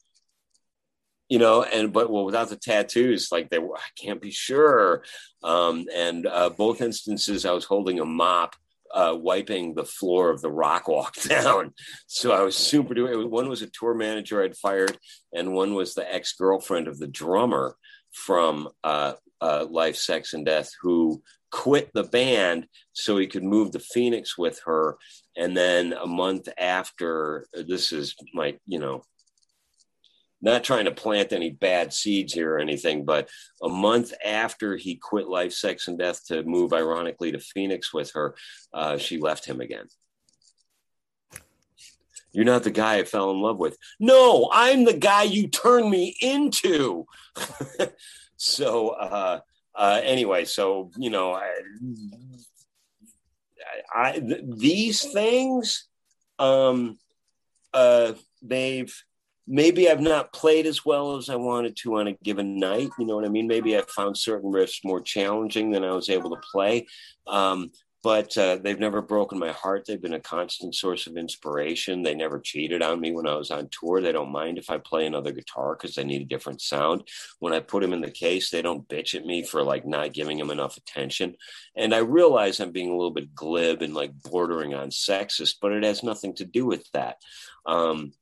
[1.31, 5.05] you know, and but well, without the tattoos, like they were, I can't be sure.
[5.43, 8.57] Um, and uh, both instances, I was holding a mop
[8.93, 11.73] uh, wiping the floor of the rock walk down.
[12.09, 14.99] So I was super doing One was a tour manager I'd fired,
[15.33, 17.77] and one was the ex girlfriend of the drummer
[18.13, 23.71] from uh, uh, Life, Sex, and Death, who quit the band so he could move
[23.71, 24.99] to Phoenix with her.
[25.37, 29.03] And then a month after, this is my, you know,
[30.43, 33.29] not trying to plant any bad seeds here or anything, but
[33.63, 38.13] a month after he quit Life, Sex, and Death to move, ironically, to Phoenix with
[38.13, 38.35] her,
[38.73, 39.87] uh, she left him again.
[42.33, 43.77] You're not the guy I fell in love with.
[43.99, 47.07] No, I'm the guy you turned me into.
[48.37, 49.41] so, uh,
[49.75, 51.51] uh, anyway, so, you know, I,
[53.95, 55.89] I, th- these things,
[56.39, 56.99] um,
[57.75, 58.95] uh, they've,
[59.51, 62.89] maybe I've not played as well as I wanted to on a given night.
[62.99, 63.49] You know what I mean?
[63.49, 66.87] Maybe I found certain riffs more challenging than I was able to play.
[67.27, 69.85] Um, but uh, they've never broken my heart.
[69.87, 72.03] They've been a constant source of inspiration.
[72.03, 74.01] They never cheated on me when I was on tour.
[74.01, 77.07] They don't mind if I play another guitar because they need a different sound.
[77.41, 80.15] When I put them in the case, they don't bitch at me for like not
[80.15, 81.35] giving them enough attention.
[81.77, 85.73] And I realize I'm being a little bit glib and like bordering on sexist, but
[85.73, 87.17] it has nothing to do with that.
[87.67, 88.13] Um,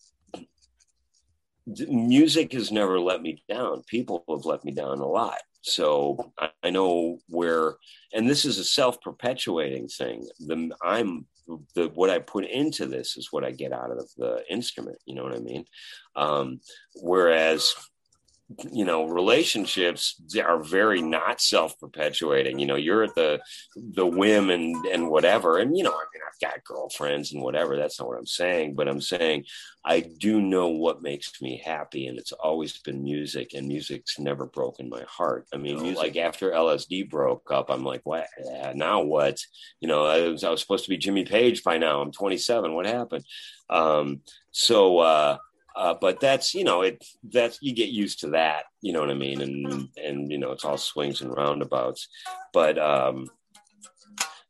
[1.89, 3.83] music has never let me down.
[3.87, 5.39] People have let me down a lot.
[5.63, 7.77] So I, I know where,
[8.13, 10.27] and this is a self-perpetuating thing.
[10.41, 11.27] The I'm
[11.75, 14.99] the what I put into this is what I get out of the instrument.
[15.07, 15.65] You know what I mean?
[16.15, 16.61] Um,
[16.97, 17.75] whereas
[18.73, 22.59] you know relationships are very not self-perpetuating.
[22.59, 23.41] You know you're at the
[23.77, 25.59] the whim and and whatever.
[25.59, 27.77] And you know i mean i've got girlfriends and whatever.
[27.77, 28.75] That's not what i'm saying.
[28.75, 29.45] But i'm saying
[29.85, 34.47] i do know what makes me happy and it's always been music and music's never
[34.47, 35.47] broken my heart.
[35.53, 38.29] I mean music, like after lsd broke up i'm like what?
[38.75, 39.45] Now what?
[39.81, 42.01] You know I was, I was supposed to be jimmy page by now.
[42.01, 43.27] I'm 27 what happened?
[43.69, 45.37] Um so uh
[45.79, 49.11] uh, but that's you know it that's you get used to that you know what
[49.11, 49.41] i mean?
[49.41, 52.09] And and you know it's all swings and roundabouts.
[52.53, 53.29] But um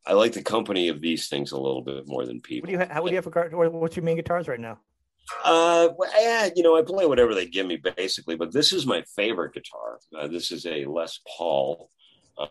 [0.07, 2.83] i like the company of these things a little bit more than people what do
[2.83, 4.79] you how would you have for what's your main guitars right now?
[5.45, 8.35] Uh well, yeah you know i play whatever they give me basically.
[8.35, 9.99] But this is my favorite guitar.
[10.19, 11.91] Uh, this is a les paul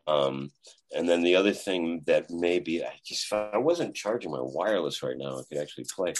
[0.07, 0.51] um,
[0.95, 5.17] and then the other thing that maybe I just I wasn't charging my wireless right
[5.17, 6.13] now, I could actually play.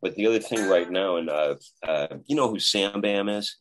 [0.00, 1.56] But the other thing right now, and uh,
[1.86, 3.56] uh, you know who Sam Bam is?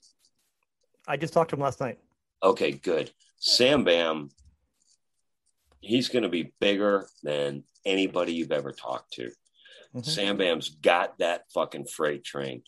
[1.08, 2.00] I just talked to him last night.
[2.44, 3.12] Okay, good.
[3.40, 4.30] Sam Bam,
[5.80, 9.32] he's going to be bigger than anybody you've ever talked to.
[9.96, 10.02] Mm-hmm.
[10.02, 12.62] Sam Bam's got that fucking freight train.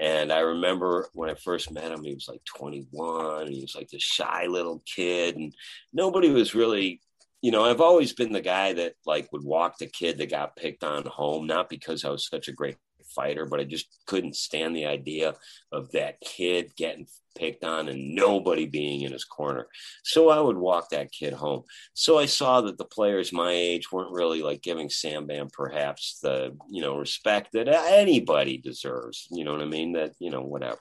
[0.00, 3.76] And I remember when I first met him, he was like 21 and he was
[3.76, 5.36] like this shy little kid.
[5.36, 5.54] And
[5.92, 7.02] nobody was really,
[7.42, 10.56] you know, I've always been the guy that like would walk the kid that got
[10.56, 12.78] picked on home, not because I was such a great
[13.14, 15.34] fighter, but I just couldn't stand the idea
[15.72, 19.68] of that kid getting picked on and nobody being in his corner.
[20.02, 21.62] So I would walk that kid home.
[21.94, 26.18] So I saw that the players my age weren't really like giving Sam Bam perhaps
[26.22, 29.28] the, you know, respect that anybody deserves.
[29.30, 29.92] You know what I mean?
[29.92, 30.80] That, you know, whatever.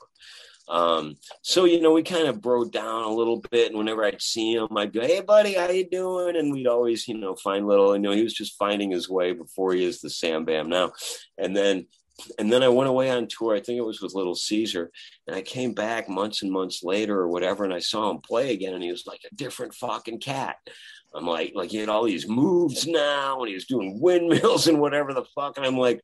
[0.69, 4.21] Um, so you know, we kind of broke down a little bit, and whenever I'd
[4.21, 7.67] see him, I'd go, "Hey, buddy, how you doing?" And we'd always, you know, find
[7.67, 7.95] little.
[7.95, 10.91] You know, he was just finding his way before he is the Sam Bam now.
[11.39, 11.87] And then
[12.37, 13.55] and then I went away on tour.
[13.55, 14.91] I think it was with Little Caesar,
[15.27, 18.53] and I came back months and months later or whatever, and I saw him play
[18.53, 20.57] again, and he was like a different fucking cat.
[21.13, 24.79] I'm like, like he had all these moves now, and he was doing windmills and
[24.79, 26.01] whatever the fuck, and I'm like,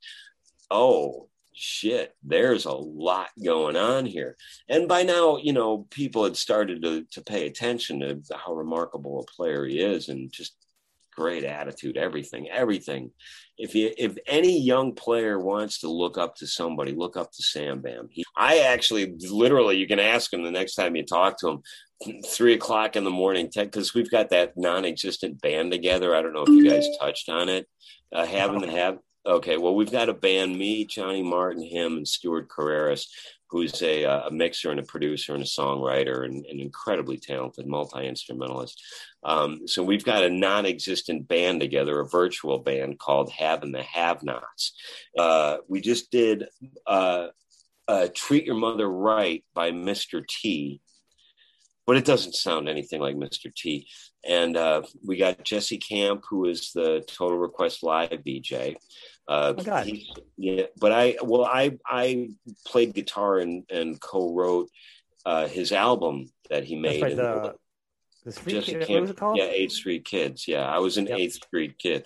[0.72, 4.36] oh shit, there's a lot going on here.
[4.68, 9.22] And by now, you know, people had started to, to pay attention to how remarkable
[9.22, 10.54] a player he is and just
[11.16, 13.12] great attitude, everything, everything.
[13.58, 17.44] If you if any young player wants to look up to somebody, look up to
[17.44, 18.10] Sam Bam.
[18.12, 22.22] He, I actually literally you can ask him the next time you talk to him,
[22.26, 26.16] three o'clock in the morning, because we've got that non-existent band together.
[26.16, 27.68] I don't know if you guys touched on it.
[28.12, 32.08] Uh, having to have Okay, well, we've got a band, me, Johnny Martin, him, and
[32.08, 33.08] Stuart Carreras,
[33.56, 37.66] who's a, uh, a mixer and a producer and a songwriter and an incredibly talented
[37.66, 38.84] multi instrumentalist.
[39.24, 43.74] Um, so we've got a non existent band together, a virtual band called Have and
[43.74, 44.74] the Have Nots.
[45.18, 46.50] Uh, we just did
[46.86, 47.28] uh,
[47.88, 50.22] uh, Treat Your Mother Right by Mr.
[50.28, 50.82] T
[51.88, 53.54] but it doesn't sound anything like Mr.
[53.54, 53.88] T.
[54.28, 58.76] And uh, we got Jesse Camp, who is the Total Request Live DJ.
[59.28, 60.08] Uh, oh he,
[60.38, 62.30] yeah, but I well, I I
[62.66, 64.70] played guitar and and co-wrote
[65.26, 67.02] uh, his album that he made.
[67.02, 67.56] Right, the,
[68.24, 70.48] the Jesse Kid, Camp, Yeah, Eighth Street Kids.
[70.48, 71.20] Yeah, I was an yep.
[71.20, 72.06] Eighth Street kid.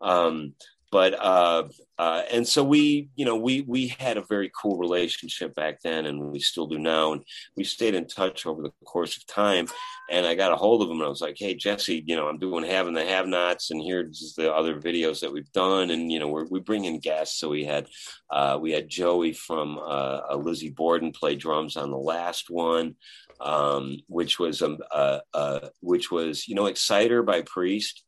[0.00, 0.54] Um,
[0.90, 1.64] but uh,
[1.98, 6.06] uh, and so we you know we we had a very cool relationship back then
[6.06, 7.22] and we still do now and
[7.56, 9.66] we stayed in touch over the course of time
[10.10, 12.28] and i got a hold of him and i was like hey jesse you know
[12.28, 16.12] i'm doing having the have nots and here's the other videos that we've done and
[16.12, 17.38] you know we're, we bring in guests.
[17.38, 17.86] So we had
[18.30, 22.96] uh, we had joey from uh, lizzy borden play drums on the last one
[23.40, 28.04] um, which was um, uh, uh, which was you know exciter by priest.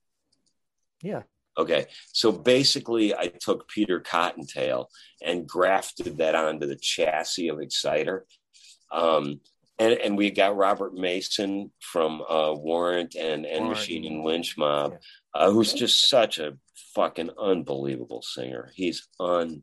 [1.02, 1.22] Yeah
[1.61, 4.88] Okay, so basically, I took Peter Cottontail
[5.23, 8.25] and grafted that onto the chassis of Exciter.
[8.90, 9.40] Um,
[9.79, 13.79] and, and we got Robert Mason from uh, Warrant and, and Warrant.
[13.79, 14.99] Machine and Lynch Mob, yeah.
[15.35, 16.57] uh, who's just such a
[16.94, 18.73] fucking unbelievable singer.
[18.75, 19.62] He's un,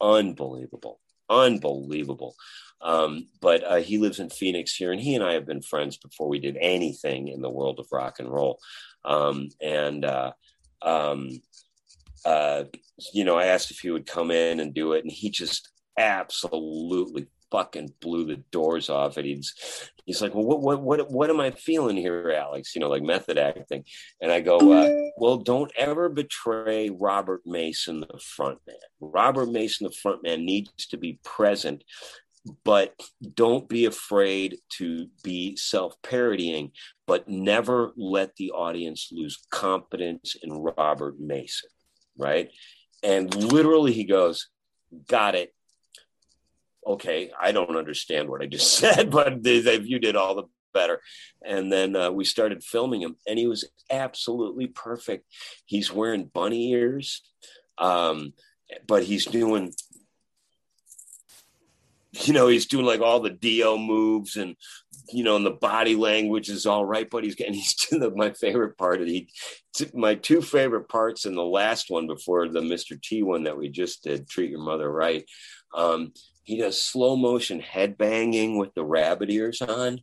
[0.00, 2.36] unbelievable, unbelievable.
[2.80, 5.96] Um, but uh, he lives in Phoenix here, and he and I have been friends
[5.96, 8.60] before we did anything in the world of rock and roll.
[9.04, 10.32] Um, and uh,
[10.82, 11.30] um,
[12.24, 12.64] uh,
[13.12, 15.70] you know, I asked if he would come in and do it, and he just
[15.98, 19.24] absolutely fucking blew the doors off it.
[19.24, 19.54] He's
[20.04, 22.74] he's like, well, what what what what am I feeling here, Alex?
[22.74, 23.84] You know, like method acting.
[24.20, 28.76] And I go, uh, well, don't ever betray Robert Mason, the front man.
[29.00, 31.84] Robert Mason, the front man, needs to be present
[32.64, 32.94] but
[33.34, 36.72] don't be afraid to be self parodying,
[37.06, 41.70] but never let the audience lose confidence in Robert Mason,
[42.16, 42.50] right?
[43.02, 44.48] And literally, he goes,
[45.08, 45.52] Got it.
[46.86, 50.44] Okay, I don't understand what I just said, but if you did all the
[50.76, 51.00] better.
[51.44, 55.24] And then uh, we started filming him, and he was absolutely perfect.
[55.64, 57.22] He's wearing bunny ears,
[57.78, 58.34] um,
[58.86, 59.72] but he's doing
[62.24, 64.56] you know, he's doing like all the Dio moves and,
[65.12, 68.10] you know, and the body language is all right, but he's getting, he's doing the,
[68.14, 69.28] my favorite part of the,
[69.94, 73.00] my two favorite parts in the last one before the Mr.
[73.00, 75.24] T one that we just did, Treat Your Mother Right.
[75.74, 76.12] Um,
[76.44, 80.00] he does slow motion head banging with the rabbit ears on.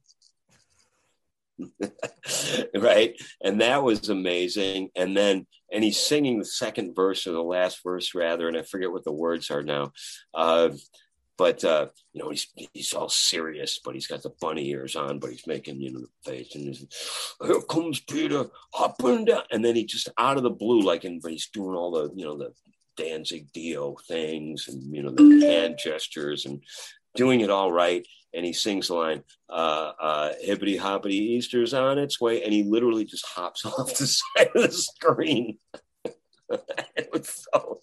[2.75, 7.43] right and that was amazing and then and he's singing the second verse or the
[7.43, 9.91] last verse rather and i forget what the words are now
[10.33, 10.69] uh,
[11.43, 15.19] but uh, you know he's he's all serious, but he's got the bunny ears on,
[15.19, 16.85] but he's making you know the face, and he's
[17.45, 18.45] here comes Peter
[18.79, 21.75] up and down, and then he just out of the blue, like and he's doing
[21.75, 22.53] all the you know the
[22.95, 26.63] Danzig Dio things, and you know the hand gestures, and
[27.13, 28.07] doing it all right.
[28.33, 32.41] And he sings the line, uh, uh, hippity hoppity Easter's on its way.
[32.41, 35.57] And he literally just hops off the side of the screen.
[36.95, 37.79] it was so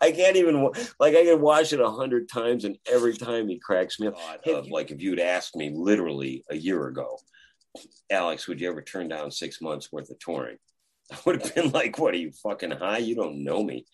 [0.00, 3.58] I can't even like I can watch it a hundred times, and every time he
[3.58, 4.14] cracks me up.
[4.46, 7.18] God, like if you'd asked me literally a year ago,
[8.10, 10.58] Alex, would you ever turn down six months worth of touring?
[11.12, 12.98] I would have been like, "What are you fucking high?
[12.98, 13.86] You don't know me."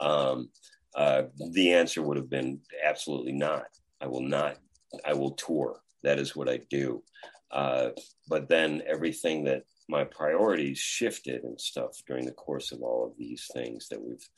[0.00, 0.50] Um,
[0.94, 3.66] uh, the answer would have been absolutely not.
[4.00, 4.56] I will not.
[5.04, 5.80] I will tour.
[6.02, 7.02] That is what I do.
[7.50, 7.90] Uh,
[8.28, 13.16] but then everything that my priorities shifted and stuff during the course of all of
[13.16, 14.28] these things that we've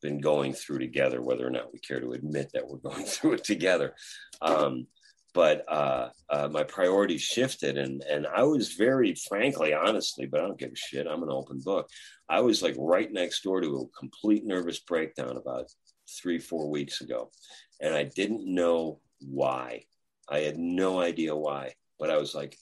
[0.00, 3.34] been going through together, whether or not we care to admit that we're going through
[3.34, 3.94] it together.
[4.40, 4.86] Um,
[5.34, 10.42] but uh, uh, my priorities shifted, and and I was very frankly, honestly, but I
[10.42, 11.06] don't give a shit.
[11.06, 11.88] I'm an open book.
[12.28, 15.70] I was like right next door to a complete nervous breakdown about
[16.20, 17.30] three, four weeks ago.
[17.80, 19.84] And I didn't know why.
[20.28, 22.56] I had no idea why, but I was like,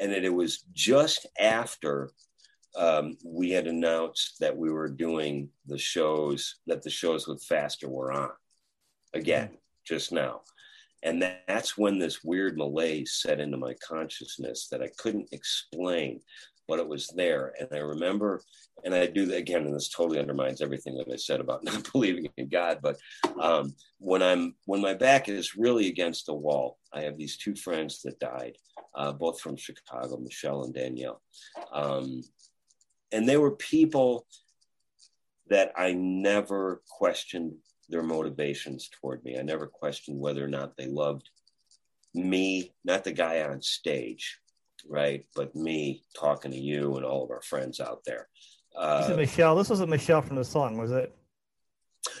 [0.00, 2.10] and it, it was just after
[2.76, 7.88] um, we had announced that we were doing the shows, that the shows with Faster
[7.88, 8.30] were on
[9.14, 9.50] again
[9.84, 10.40] just now.
[11.02, 16.20] And that's when this weird malaise set into my consciousness that I couldn't explain,
[16.72, 17.52] but it was there.
[17.60, 18.40] And I remember,
[18.82, 21.92] and I do that again, and this totally undermines everything that I said about not
[21.92, 22.78] believing in God.
[22.82, 22.96] But
[23.38, 27.54] um, when I'm when my back is really against the wall, I have these two
[27.54, 28.56] friends that died,
[28.94, 31.20] uh, both from Chicago, Michelle and Danielle,
[31.74, 32.22] um,
[33.12, 34.26] and they were people
[35.50, 37.52] that I never questioned
[37.90, 39.38] their motivations toward me.
[39.38, 41.28] I never questioned whether or not they loved
[42.14, 44.38] me, not the guy on stage,
[44.88, 45.24] right?
[45.34, 48.28] But me talking to you and all of our friends out there.
[48.76, 49.56] Uh, Michelle.
[49.56, 51.14] This wasn't Michelle from the song, was it?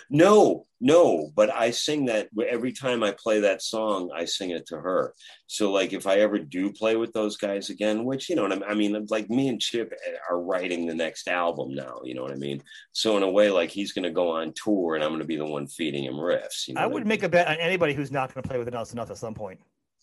[0.08, 4.66] No, no, but I sing that every time I play that song, I sing it
[4.66, 5.14] to her.
[5.46, 8.68] So, like, if I ever do play with those guys again, which, you know, what
[8.68, 9.92] I mean, like me and Chip
[10.30, 12.62] are writing the next album now, you know what I mean?
[12.92, 15.26] So, in a way, like, he's going to go on tour and I'm going to
[15.26, 16.68] be the one feeding him riffs.
[16.68, 17.08] You know I would I mean?
[17.08, 19.34] make a bet on anybody who's not going to play with Nelson Enough at some
[19.34, 19.60] point.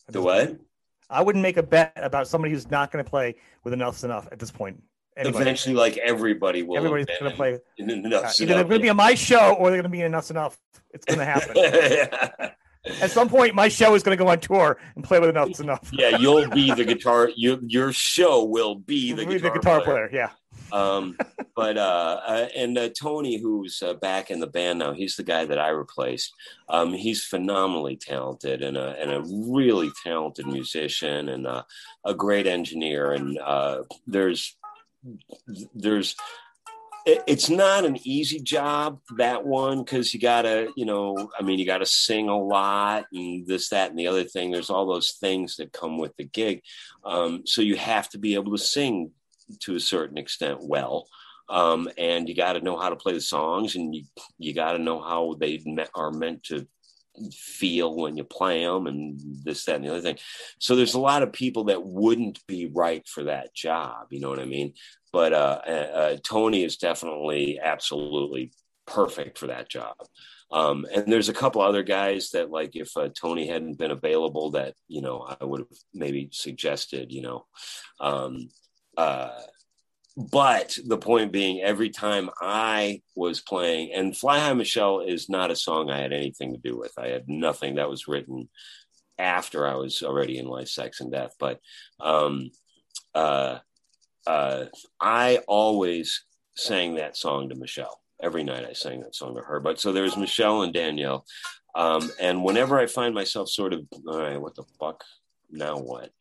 [0.08, 0.58] The what?
[1.10, 4.32] I wouldn't make a bet about somebody who's not going to play with Enuff Z'Nuff
[4.32, 4.82] at this point.
[5.18, 5.42] Anybody.
[5.42, 6.78] Eventually, like everybody will.
[6.78, 7.60] Everybody's going to play.
[7.80, 10.02] Enough's uh, either they're going to be on my show or they're going to be
[10.02, 10.58] in Enuff Z'Nuff.
[10.92, 11.52] It's going to happen.
[11.56, 12.52] yeah.
[13.02, 15.60] At some point, my show is going to go on tour and play with enough's
[15.60, 15.90] Enough.
[15.92, 17.30] yeah, you'll be the guitar.
[17.36, 20.08] Your your show will be the, guitar, the guitar player.
[20.08, 20.10] player.
[20.14, 20.30] Yeah.
[20.72, 21.18] Um,
[21.56, 25.24] but uh, uh, and uh, Tony, who's uh, back in the band now, he's the
[25.24, 26.34] guy that I replaced.
[26.68, 31.64] Um, he's phenomenally talented and a and a really talented musician and uh,
[32.06, 33.12] a great engineer.
[33.12, 34.56] And uh, there's
[35.74, 36.16] there's
[37.06, 41.66] it's not an easy job that one because you gotta you know i mean you
[41.66, 45.56] gotta sing a lot and this that and the other thing there's all those things
[45.56, 46.62] that come with the gig
[47.06, 49.12] um, so you have to be able to sing
[49.62, 51.08] to a certain extent well.
[51.50, 54.04] Um, and you got to know how to play the songs and you
[54.38, 55.60] you got to know how they
[55.96, 56.68] are meant to
[57.34, 60.18] feel when you play them and this that and the other thing.
[60.60, 64.30] So there's a lot of people that wouldn't be right for that job you know
[64.30, 64.74] what i mean?
[65.12, 68.52] But uh, uh, uh, tony is definitely absolutely
[68.86, 69.96] perfect for that job.
[70.52, 74.52] Um, and there's a couple other guys that like if uh, tony hadn't been available
[74.52, 77.46] that you know i would have maybe suggested you know
[78.00, 78.50] um,
[79.00, 79.32] uh,
[80.18, 85.52] but the point being, every time I was playing, and Fly High Michelle is not
[85.52, 86.92] a song I had anything to do with.
[86.98, 88.50] I had nothing that was written
[89.18, 91.32] after I was already in Life, Sex, and Death.
[91.40, 91.62] But
[92.02, 92.52] um,
[93.16, 93.60] uh,
[94.28, 94.66] uh,
[95.00, 96.26] I always
[96.58, 98.02] sang that song to Michelle.
[98.22, 99.62] Every night I sang that song to her.
[99.62, 101.26] But so there's Michelle and Danielle.
[101.74, 105.06] Um, and whenever I find myself sort of, all right, what the fuck?
[105.50, 106.12] Now what?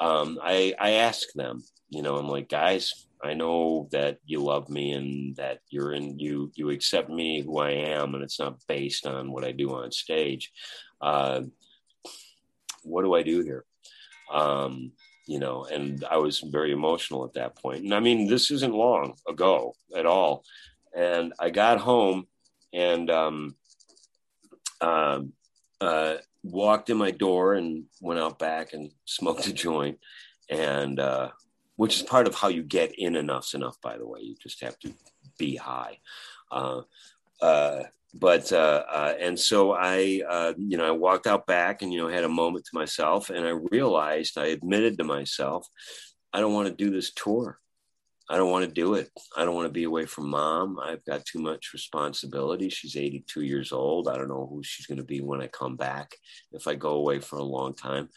[0.00, 4.68] Um, I, I ask them, you know, I'm like, guys, I know that you love
[4.68, 8.58] me and that you're in you you accept me who I am and it's not
[8.68, 10.52] based on what I do on stage.
[11.00, 11.42] Uh,
[12.84, 13.64] what do I do here?
[14.32, 14.92] Um,
[15.26, 17.84] you know, and I was very emotional at that point.
[17.84, 20.44] And I mean, this isn't long ago at all.
[20.96, 22.26] And I got home
[22.72, 23.56] and um,
[24.80, 25.20] uh,
[25.80, 26.14] uh,
[26.50, 29.98] walked in my door and went out back and smoked a joint.
[30.50, 31.30] And uh,
[31.78, 34.18] which is part of how you get in Enuff Z'Nuff, by the way.
[34.20, 34.92] You just have to
[35.38, 35.98] be high.
[36.50, 36.82] Uh,
[37.40, 37.84] uh,
[38.14, 42.00] but uh, uh and so I, uh, you know, I walked out back and you
[42.00, 45.68] know had a moment to myself, and I realized I admitted to myself,
[46.32, 47.60] I don't want to do this tour.
[48.30, 49.10] I don't want to do it.
[49.36, 50.78] I don't want to be away from mom.
[50.78, 52.68] I've got too much responsibility.
[52.68, 54.06] She's 82 years old.
[54.06, 56.14] I don't know who she's going to be when I come back
[56.52, 58.10] if I go away for a long time.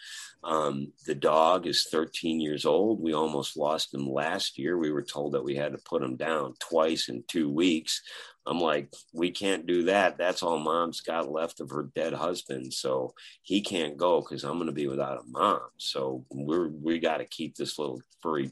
[0.43, 3.01] Um, the dog is 13 years old.
[3.01, 4.77] We almost lost him last year.
[4.77, 8.01] We were told that we had to put him down twice in two weeks.
[8.45, 10.17] I'm like, we can't do that.
[10.17, 12.73] That's all mom's got left of her dead husband.
[12.73, 15.61] So he can't go because I'm going to be without a mom.
[15.77, 18.51] So we're, we got to keep this little furry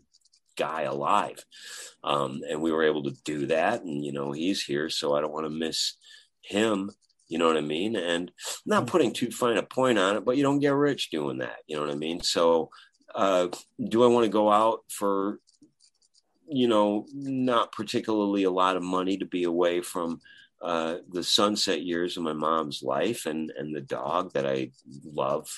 [0.59, 1.43] guy alive.
[2.03, 3.83] Um, and we were able to do that.
[3.83, 4.89] And, you know, he's here.
[4.89, 5.95] So I don't want to miss
[6.41, 6.91] him.
[7.27, 7.95] You know what I mean?
[7.95, 8.31] And
[8.65, 8.91] not mm-hmm.
[8.91, 11.57] putting too fine a point on it, but you don't get rich doing that.
[11.67, 12.21] You know what I mean?
[12.21, 12.69] So,
[13.15, 13.47] uh,
[13.83, 15.39] do I want to go out for,
[16.47, 20.21] you know, not particularly a lot of money to be away from
[20.61, 24.71] uh, the sunset years of my mom's life and and the dog that I
[25.05, 25.49] love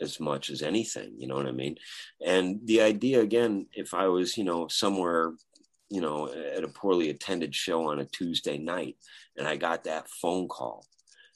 [0.00, 1.76] as much as anything you know what i mean
[2.24, 5.32] and the idea again if i was you know somewhere
[5.90, 8.96] you know, at a poorly attended show on a Tuesday night,
[9.36, 10.84] and I got that phone call,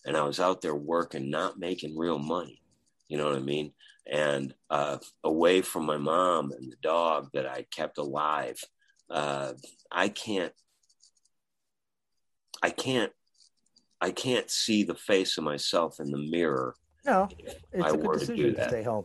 [0.05, 2.61] and I was out there working, not making real money.
[3.09, 3.73] You know what I mean?
[4.11, 8.63] And uh, away from my mom and the dog that I kept alive,
[9.11, 9.53] uh,
[9.91, 10.53] I can't,
[12.63, 13.13] I can't,
[14.01, 16.75] I can't see the face of myself in the mirror.
[17.05, 17.29] No,
[17.73, 19.05] it's I a good decision to, to stay home.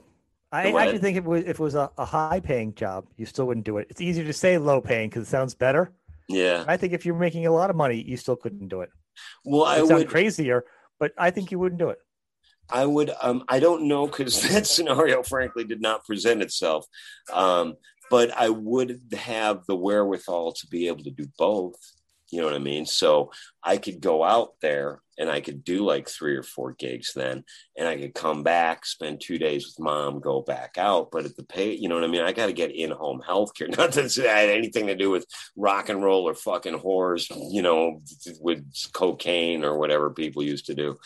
[0.51, 3.25] I actually think if it was, if it was a, a high paying job, you
[3.25, 3.87] still wouldn't do it.
[3.89, 5.91] It's easier to say low paying because it sounds better.
[6.29, 6.63] Yeah.
[6.67, 8.89] I think if you're making a lot of money, you still couldn't do it.
[9.43, 10.63] Well, it I would crazier,
[10.99, 11.99] but I think you wouldn't do it.
[12.69, 13.11] I would.
[13.21, 16.85] Um, I don't know because that scenario, frankly, did not present itself.
[17.31, 17.75] Um,
[18.09, 21.75] but I would have the wherewithal to be able to do both.
[22.29, 22.85] You know what I mean?
[22.85, 23.31] So
[23.63, 27.43] I could go out there and I could do like three or four gigs then,
[27.75, 31.09] and I could come back, spend two days with mom, go back out.
[31.11, 32.21] But at the pay, you know what I mean?
[32.21, 33.67] I got to get in home health care.
[33.77, 35.25] Not that it had anything to do with
[35.55, 38.01] rock and roll or fucking whores, you know,
[38.39, 40.97] with cocaine or whatever people used to do.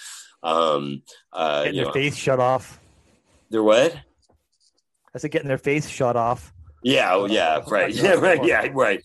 [0.44, 2.80] Um, uh, getting their know, face shut off.
[3.50, 3.96] Their what?
[5.14, 6.54] I said getting their face shut off.
[6.84, 7.94] Yeah, oh yeah, right.
[7.94, 8.44] Yeah, right.
[8.44, 9.04] Yeah, right.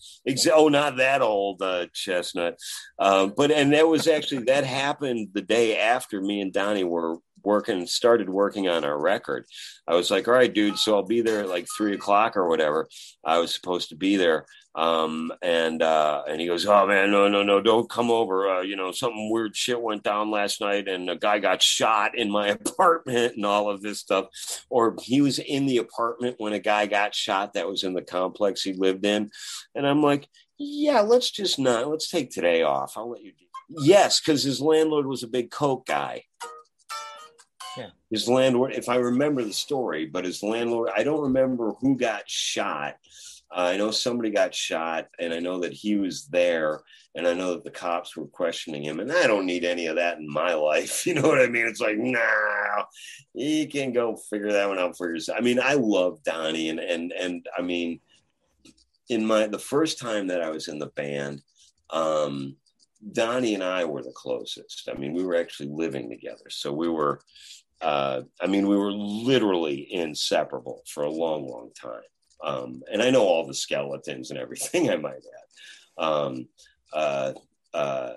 [0.53, 2.57] oh, not that old uh, chestnut.
[2.99, 7.17] Um, but and that was actually that happened the day after me and Donnie were
[7.43, 9.45] working, started working on our record.
[9.87, 12.47] I was like, all right, dude, so I'll be there at like three o'clock or
[12.47, 12.89] whatever.
[13.23, 14.45] I was supposed to be there.
[14.77, 18.47] Um, and uh, and he goes, "Oh man, no, no, no, don't come over.
[18.47, 22.15] Uh, you know, something weird shit went down last night, and a guy got shot
[22.15, 24.27] in my apartment, and all of this stuff."
[24.69, 28.03] Or he was in the apartment when a guy got shot that was in the
[28.03, 29.31] complex he lived in,
[29.73, 31.89] and I'm like, "Yeah, let's just not.
[31.89, 32.93] Let's take today off.
[32.97, 36.25] I'll let you." Do yes, because his landlord was a big coke guy.
[37.75, 37.89] Yeah.
[38.11, 42.29] His landlord, if I remember the story, but his landlord, I don't remember who got
[42.29, 42.97] shot
[43.51, 46.81] I know somebody got shot, and I know that he was there,
[47.15, 48.99] and I know that the cops were questioning him.
[48.99, 51.07] And I don't need any of that in my life.
[51.07, 51.65] You know what I mean?
[51.65, 52.83] It's like, nah,
[53.33, 55.37] you can go figure that one out for yourself.
[55.39, 58.01] I mean, I love Donnie, and and and I mean,
[59.09, 61.41] in my the first time that I was in the band,
[61.89, 62.57] um,
[63.13, 64.89] Donnie and I were the closest.
[64.93, 67.21] I mean, we were actually living together, so we were.
[67.79, 72.01] Uh, I mean, we were literally inseparable for a long, long time.
[72.43, 76.03] Um, and I know all the skeletons and everything, I might add.
[76.03, 76.47] Um,
[76.93, 77.33] uh,
[77.73, 78.13] uh,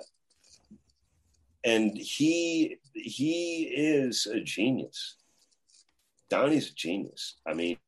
[1.64, 5.16] and he he is a genius.
[6.28, 7.36] Donnie's a genius.
[7.46, 7.78] I mean,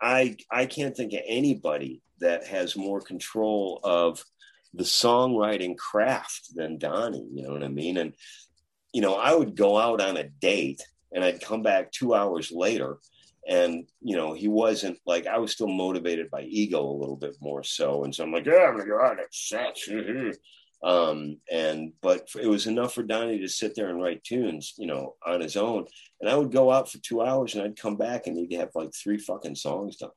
[0.00, 4.22] I I can't think of anybody that has more control of
[4.74, 7.26] the songwriting craft than Donnie.
[7.32, 7.96] You know what I mean?
[7.96, 8.12] And
[8.92, 10.82] you know, I would go out on a date
[11.12, 12.98] and I'd come back two hours later
[13.48, 17.36] and you know he wasn't like i was still motivated by ego a little bit
[17.40, 18.04] more so.
[18.04, 19.88] And so i'm like oh my god it's sucks
[20.82, 24.86] um and but it was enough for donnie to sit there and write tunes you
[24.86, 25.86] know on his own.
[26.20, 28.70] And i would go out for two hours and i'd come back and he'd have
[28.74, 30.10] like three fucking songs done.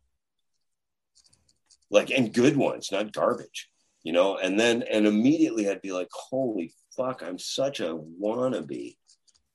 [1.89, 3.69] Like and good ones not garbage
[4.03, 4.35] you know?
[4.37, 8.97] And then and immediately i'd be like holy fuck i'm such a wannabe.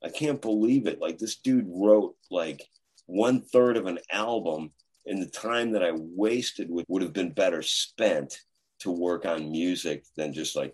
[0.05, 1.01] I can't believe it.
[1.01, 2.63] Like this dude wrote like
[3.09, 4.71] one third of an album
[5.07, 8.39] in the time that I wasted would, would have been better spent
[8.81, 10.73] to work on music than just like,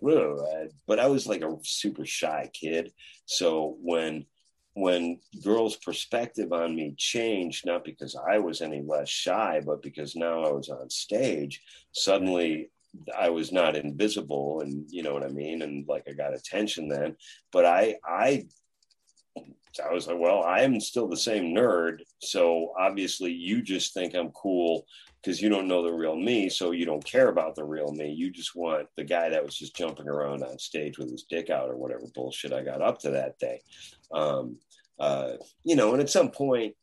[0.85, 2.91] but I was like a super shy kid.
[3.25, 4.25] So when
[4.73, 10.17] when girls' perspective on me changed, not because I was any less shy, but because
[10.17, 11.61] now I was on stage,
[11.93, 12.69] suddenly
[13.17, 15.61] I was not invisible and you know what I mean?
[15.61, 17.15] And like I got attention then.
[17.53, 18.47] But I I
[19.79, 21.99] I was like, well, I am still the same nerd.
[22.19, 24.85] So obviously, you just think I'm cool
[25.21, 26.49] because you don't know the real me.
[26.49, 28.11] So you don't care about the real me.
[28.11, 31.49] You just want the guy that was just jumping around on stage with his dick
[31.49, 33.61] out or whatever bullshit I got up to that day.
[34.11, 34.57] Um,
[34.99, 36.75] uh, you know, and at some point,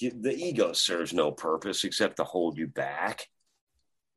[0.00, 3.26] the ego serves no purpose except to hold you back,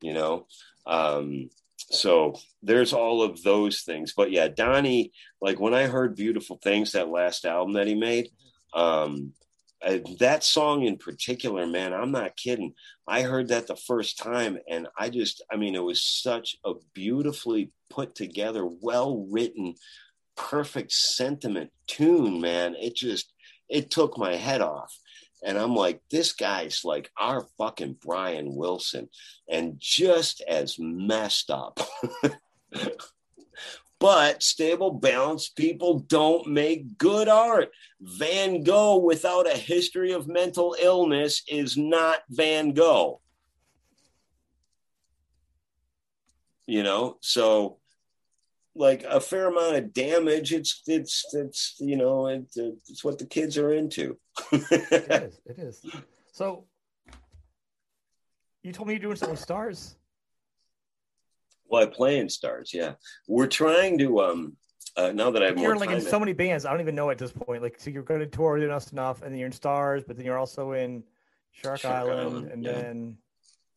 [0.00, 0.46] you know.
[0.86, 1.48] Um,
[1.90, 4.12] so there's all of those things.
[4.16, 8.30] But yeah donnie like when i heard beautiful things that last album that he made
[8.72, 9.32] um
[9.82, 12.74] I, that song in particular man i'm not kidding.
[13.06, 16.72] I heard that the first time and i just i mean it was such a
[16.94, 19.74] beautifully put together well written
[20.36, 22.74] perfect sentiment tune man.
[22.74, 23.32] It just
[23.68, 24.98] it took my head off
[25.44, 29.08] and I'm like, this guy's like our fucking Brian Wilson
[29.48, 31.80] and just as messed up.
[34.00, 37.70] but stable, balanced people don't make good art.
[38.00, 43.20] Van Gogh without a history of mental illness is not Van Gogh.
[46.66, 47.78] you know, so
[48.74, 50.52] like a fair amount of damage.
[50.52, 54.18] It's it's it's you know it, it's what the kids are into.
[54.52, 54.62] it
[55.22, 55.40] is.
[55.46, 55.86] It is.
[56.32, 56.64] So
[58.62, 59.96] you told me you're doing something with stars.
[61.68, 62.72] Well, I play in stars.
[62.74, 62.94] Yeah,
[63.28, 64.20] we're trying to.
[64.20, 64.56] um
[64.96, 66.94] uh, now that I have you're more like in so many bands, I don't even
[66.94, 67.62] know at this point.
[67.62, 70.16] Like, so you're going to tour with us enough, and then you're in Stars, but
[70.16, 71.02] then you're also in
[71.50, 72.72] Shark, Shark Island, Island, and yeah.
[72.72, 73.16] then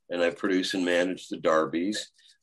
[0.10, 1.98] and I produce and manage the Darbies.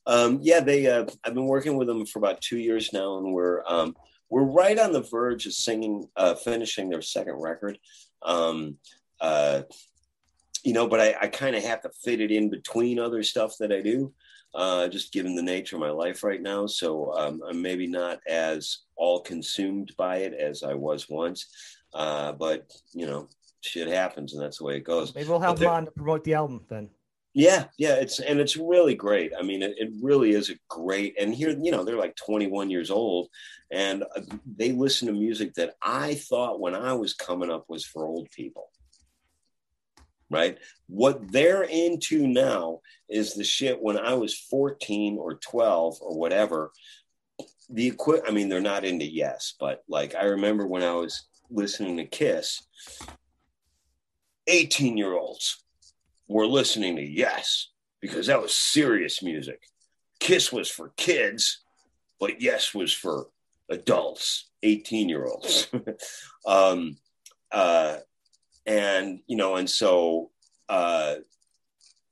[0.07, 0.87] Um, yeah, they.
[0.87, 3.95] Uh, I've been working with them for about two years now, and we're um,
[4.29, 7.79] we're right on the verge of singing, uh, finishing their second record.
[8.21, 8.77] Um,
[9.19, 9.63] uh,
[10.63, 13.53] you know, but I, I kind of have to fit it in between other stuff
[13.59, 14.13] that I do,
[14.55, 16.65] uh, just given the nature of my life right now.
[16.65, 21.45] So um, I'm maybe not as all consumed by it as I was once.
[21.93, 23.29] Uh, but you know,
[23.61, 25.13] shit happens, and that's the way it goes.
[25.15, 26.89] Maybe we'll have them on to promote the album then.
[27.37, 29.33] Yeah, yeah, it's and it's really great.
[29.37, 31.15] I mean, it, it, really is a great.
[31.19, 33.27] And here, you know, they're like 21 years old,
[33.69, 34.21] and uh,
[34.55, 38.31] they listen to music that I thought when I was coming up was for old
[38.31, 38.71] people.
[40.31, 40.57] Right?
[40.87, 42.79] What they're into now
[43.09, 46.71] is the shit when I was 14 or 12 or whatever.
[47.69, 51.27] The equi- I mean, they're not into Yes, but like I remember when I was
[51.49, 52.65] listening to Kiss,
[54.47, 55.64] 18 year olds
[56.27, 57.69] were listening to Yes
[58.01, 59.61] because that was serious music.
[60.19, 61.63] Kiss was for kids,
[62.19, 63.27] but Yes was for
[63.69, 65.67] adults, 18 year olds.
[66.47, 66.97] um,
[67.51, 67.97] uh,
[68.65, 70.31] and, you know, and so
[70.69, 71.15] uh,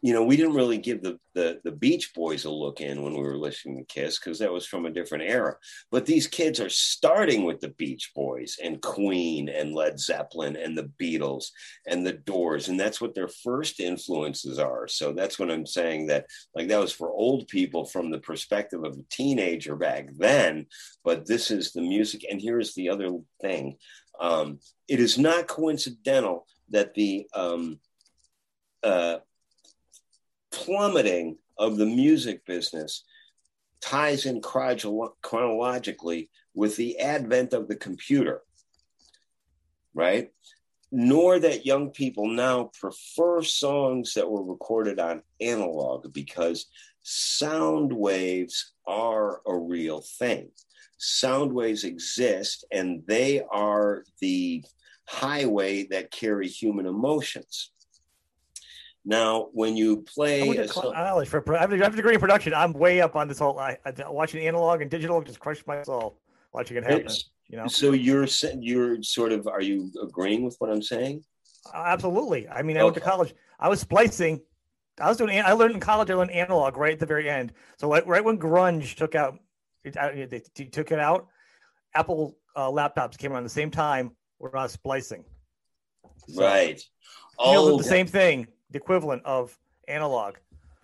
[0.04, 3.14] you know, we didn't really give the, the, the Beach Boys a look in when
[3.14, 5.56] we were listening to Kiss because that was from a different era.
[5.92, 10.78] But these kids are starting with the Beach Boys and Queen and Led Zeppelin and
[10.78, 11.46] the Beatles
[11.88, 14.90] and the Doors, and that's what their first influences are.
[14.90, 18.84] So that's what I'm saying that like that was for old people from the perspective
[18.84, 20.66] of a teenager back then.
[21.06, 23.78] But this is the music, and here's the other thing:
[24.20, 27.80] um, it is not coincidental that the um,
[28.84, 29.20] uh,
[30.54, 33.04] plummeting of the music business
[33.82, 38.42] ties in chronologically with the advent of the computer,
[39.94, 40.32] right?
[40.92, 46.68] Nor that young people now prefer songs that were recorded on analog because
[47.02, 50.52] sound waves are a real thing.
[50.98, 54.64] Sound waves exist and they are the
[55.06, 57.73] highway that carry human emotions.
[59.06, 62.54] Now, when you play, I, college for, I have a degree in production.
[62.54, 63.60] I'm way up on this whole.
[63.60, 66.20] I, I, watching analog and digital just crushed my soul
[66.54, 67.06] watching it happen.
[67.06, 67.68] It's, you know.
[67.68, 68.28] So you're
[68.60, 71.24] you're sort of are you agreeing with what I'm saying?
[71.74, 72.48] Uh, absolutely.
[72.48, 72.86] I mean, I okay.
[72.86, 73.36] went to college.
[73.60, 74.42] I was splicing.
[75.02, 75.38] I was doing.
[75.42, 76.10] I learned in college.
[76.10, 77.52] I learned analog right at the very end.
[77.78, 79.38] So like right when grunge took out,
[79.84, 79.96] it,
[80.30, 81.28] they, they took it out.
[81.94, 85.26] Apple uh, laptops came around the same time where I was splicing.
[86.30, 86.82] So, right.
[87.38, 89.58] Oh, the same thing the equivalent of
[89.88, 90.36] analog.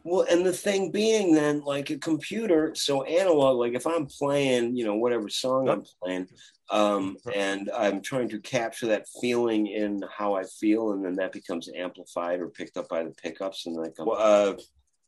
[0.05, 4.77] Well, and the thing being then, like a computer, so analog, like if I'm playing,
[4.77, 6.27] you know, whatever song I'm playing,
[6.71, 11.33] um, and I'm trying to capture that feeling in how I feel, and then that
[11.33, 14.53] becomes amplified or picked up by the pickups, and like, uh,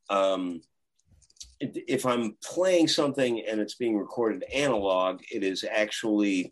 [0.09, 0.61] um,
[1.61, 6.51] if I'm playing something and it's being recorded analog, it is actually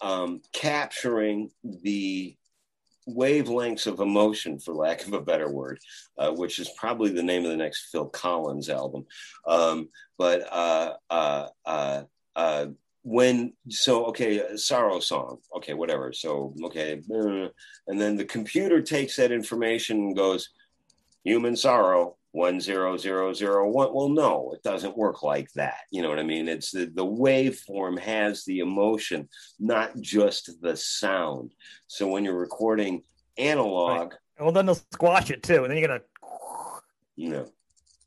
[0.00, 2.36] um, capturing the
[3.08, 5.78] wavelengths of emotion, for lack of a better word,
[6.18, 9.06] uh, which is probably the name of the next Phil Collins album.
[9.46, 9.88] Um,
[10.18, 12.02] but uh, uh, uh,
[12.36, 12.66] uh
[13.02, 16.12] when so okay, sorrow song, okay, whatever.
[16.12, 20.50] So okay, and then the computer takes that information and goes,
[21.24, 23.92] human sorrow, one zero zero zero one.
[23.94, 25.80] Well, no, it doesn't work like that.
[25.90, 26.48] You know what I mean?
[26.48, 31.52] It's the the waveform has the emotion, not just the sound.
[31.86, 33.02] So when you're recording
[33.38, 34.18] analog, right.
[34.40, 36.00] well, then they'll squash it too, and then you're gonna.
[37.16, 37.46] You know,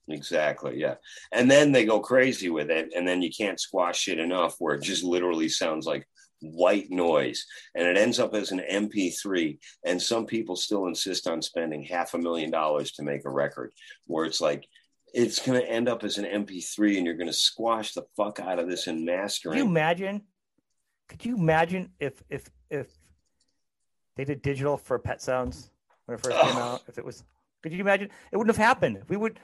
[0.07, 0.95] exactly, yeah.
[1.33, 4.75] And then they go crazy with it, and then you can't squash it enough where
[4.75, 6.07] it just literally sounds like
[6.41, 11.41] white noise and it ends up as an mp3 and some people still insist on
[11.41, 13.71] spending half a million dollars to make a record
[14.05, 14.65] where it's like
[15.13, 18.39] it's going to end up as an mp3 and you're going to squash the fuck
[18.39, 20.21] out of this in mastering Can you imagine
[21.07, 22.87] could you imagine if if if
[24.15, 25.69] they did digital for pet sounds
[26.05, 26.47] when it first oh.
[26.47, 27.23] came out if it was
[27.61, 28.09] could you imagine?
[28.31, 29.03] It wouldn't have happened.
[29.07, 29.39] We would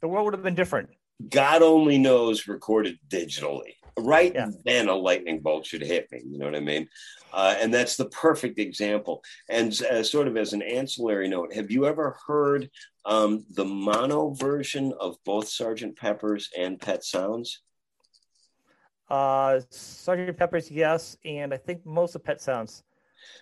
[0.00, 0.90] the world would have been different.
[1.28, 4.48] God only knows recorded digitally right yeah.
[4.64, 6.22] then a lightning bolt should hit me.
[6.24, 6.88] You know what I mean?
[7.32, 9.22] Uh, and that's the perfect example.
[9.48, 12.70] And uh, sort of as an ancillary note, have you ever heard
[13.04, 17.62] um, the mono version of both Sergeant Pepper's and Pet Sounds?
[19.08, 22.82] Uh, Sergeant Pepper's, yes, and I think most of Pet Sounds.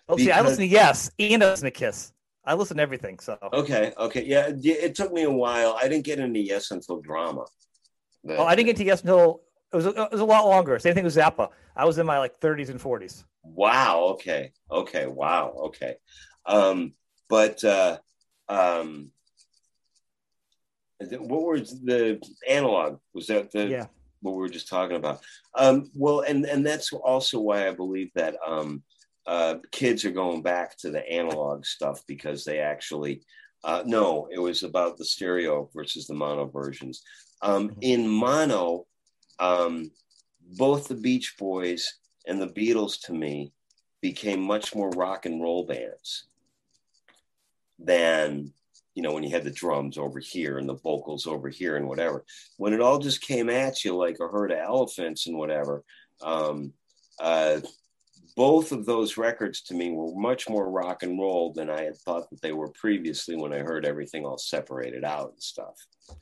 [0.09, 0.27] Oh, because...
[0.27, 2.13] see, I listen to Yes and I listen to Kiss.
[2.45, 3.19] I listen to everything.
[3.19, 4.51] So okay, okay, yeah.
[4.51, 5.77] It took me a while.
[5.81, 7.45] I didn't get into Yes until drama.
[8.25, 8.39] But...
[8.39, 9.43] Oh, I didn't get to Yes until
[9.73, 10.79] it was, it was a lot longer.
[10.79, 11.51] Same thing with Zappa.
[11.77, 13.25] I was in my like 30s and 40s.
[13.43, 14.01] Wow.
[14.13, 14.53] Okay.
[14.71, 15.07] Okay.
[15.07, 15.55] Wow.
[15.67, 15.97] Okay.
[16.47, 16.93] Um,
[17.29, 17.99] but uh,
[18.49, 19.11] um,
[20.99, 22.99] what was the analog?
[23.15, 23.87] Was that the yeah.
[24.21, 25.21] what we were just talking about?
[25.55, 28.83] Um, well, and and that's also why I believe that um,
[29.27, 33.23] uh, kids are going back to the analog stuff because they actually
[33.63, 37.03] uh, no, it was about the stereo versus the mono versions.
[37.43, 37.79] Um, mm-hmm.
[37.83, 38.87] in mono,
[39.41, 39.91] um,
[40.57, 41.95] both the Beach Boys
[42.27, 43.53] and the Beatles to me
[44.01, 46.27] became much more rock and roll bands
[47.79, 48.53] than
[48.95, 51.89] you know when you had the drums over here and the vocals over here and
[51.89, 52.25] whatever.
[52.57, 55.83] When it all just came at you like a herd of elephants and whatever
[56.23, 56.73] um,
[57.19, 57.61] uh,
[58.37, 61.97] both of those records to me were much more rock and roll than i had
[61.97, 65.75] thought that they were previously when i heard everything all separated out and stuff.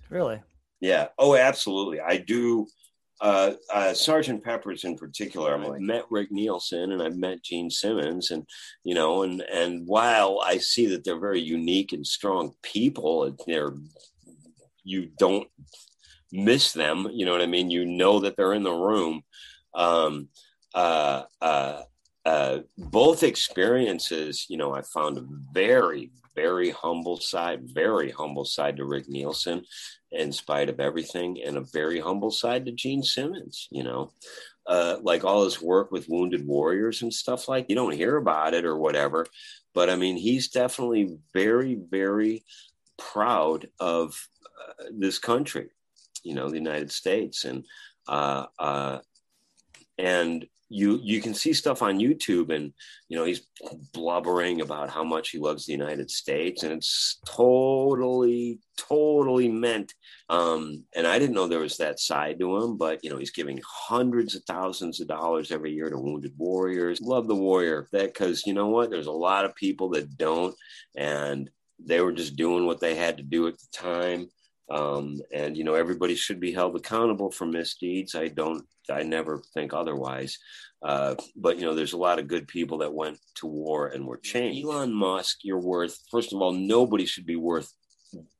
[0.08, 0.40] Really?
[0.80, 1.08] Yeah.
[1.18, 2.00] Oh absolutely.
[2.00, 2.66] I do
[3.20, 5.54] uh, uh, Sergeant Pepper's in particular.
[5.54, 8.46] I met Rick Nielsen and I've met Gene Simmons, and
[8.84, 13.74] you know, and and while I see that they're very unique and strong people, they're
[14.84, 15.48] you don't
[16.32, 17.08] miss them.
[17.12, 17.70] You know what I mean?
[17.70, 19.22] You know that they're in the room.
[19.74, 20.28] Um,
[20.74, 21.82] uh, uh,
[22.24, 28.76] uh, both experiences, you know, I found a very, very humble side, very humble side
[28.76, 29.64] to Rick Nielsen
[30.10, 34.12] in spite of everything, and a very humble side to Gene Simmons, you know.
[34.66, 38.52] Uh, like all his work with wounded warriors and stuff like you don't hear about
[38.52, 39.26] it or whatever
[39.72, 42.44] but i mean he's definitely very very
[42.98, 45.70] proud of uh, this country
[46.22, 47.64] you know the united states and
[48.08, 48.98] uh, uh
[49.96, 52.72] and you you can see stuff on YouTube and
[53.08, 53.46] you know he's
[53.92, 59.94] blubbering about how much he loves the United States and it's totally totally meant.
[60.28, 63.30] Um, and I didn't know there was that side to him but you know he's
[63.30, 67.00] giving hundreds of thousands of dollars every year to wounded warriors.
[67.00, 68.90] Love the warrior that cuz you know what?
[68.90, 70.54] There's a lot of people that don't
[70.96, 74.28] and they were just doing what they had to do at the time
[74.70, 78.14] um, and you know everybody should be held accountable for misdeeds.
[78.14, 80.38] I don't, I never think otherwise.
[80.82, 84.06] Uh, but you know, there's a lot of good people that went to war and
[84.06, 84.64] were changed.
[84.64, 85.98] Elon Musk, you're worth.
[86.10, 87.72] First of all, nobody should be worth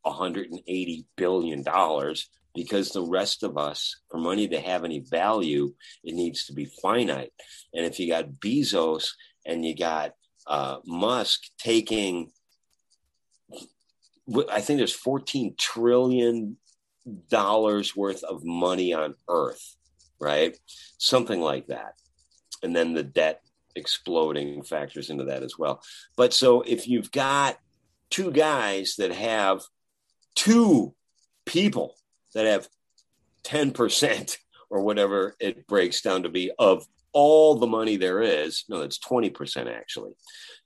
[0.02, 5.72] 180 billion dollars because the rest of us, for money to have any value,
[6.02, 7.32] it needs to be finite.
[7.72, 9.10] And if you got Bezos
[9.46, 10.12] and you got
[10.46, 12.30] uh, Musk taking
[14.50, 16.56] I think there's 14 trillion
[17.30, 19.76] dollars worth of money on Earth,
[20.20, 20.56] right?
[20.98, 21.94] Something like that.
[22.62, 23.42] And then the debt
[23.76, 25.82] exploding factors into that as well.
[26.16, 27.58] But so if you've got
[28.10, 29.62] two guys that have
[30.34, 30.94] two
[31.46, 31.94] people
[32.34, 32.68] that have
[33.44, 34.36] 10%
[34.70, 38.98] or whatever it breaks down to be of all the money there is, no, it's
[38.98, 40.12] 20% actually.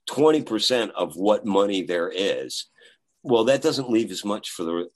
[0.09, 2.65] 20% of what money there is
[3.23, 4.89] well, that doesn't leave as much for the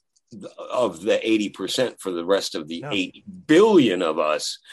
[0.70, 2.90] of the 80% for the rest of the no.
[2.92, 4.58] 8 billion of us.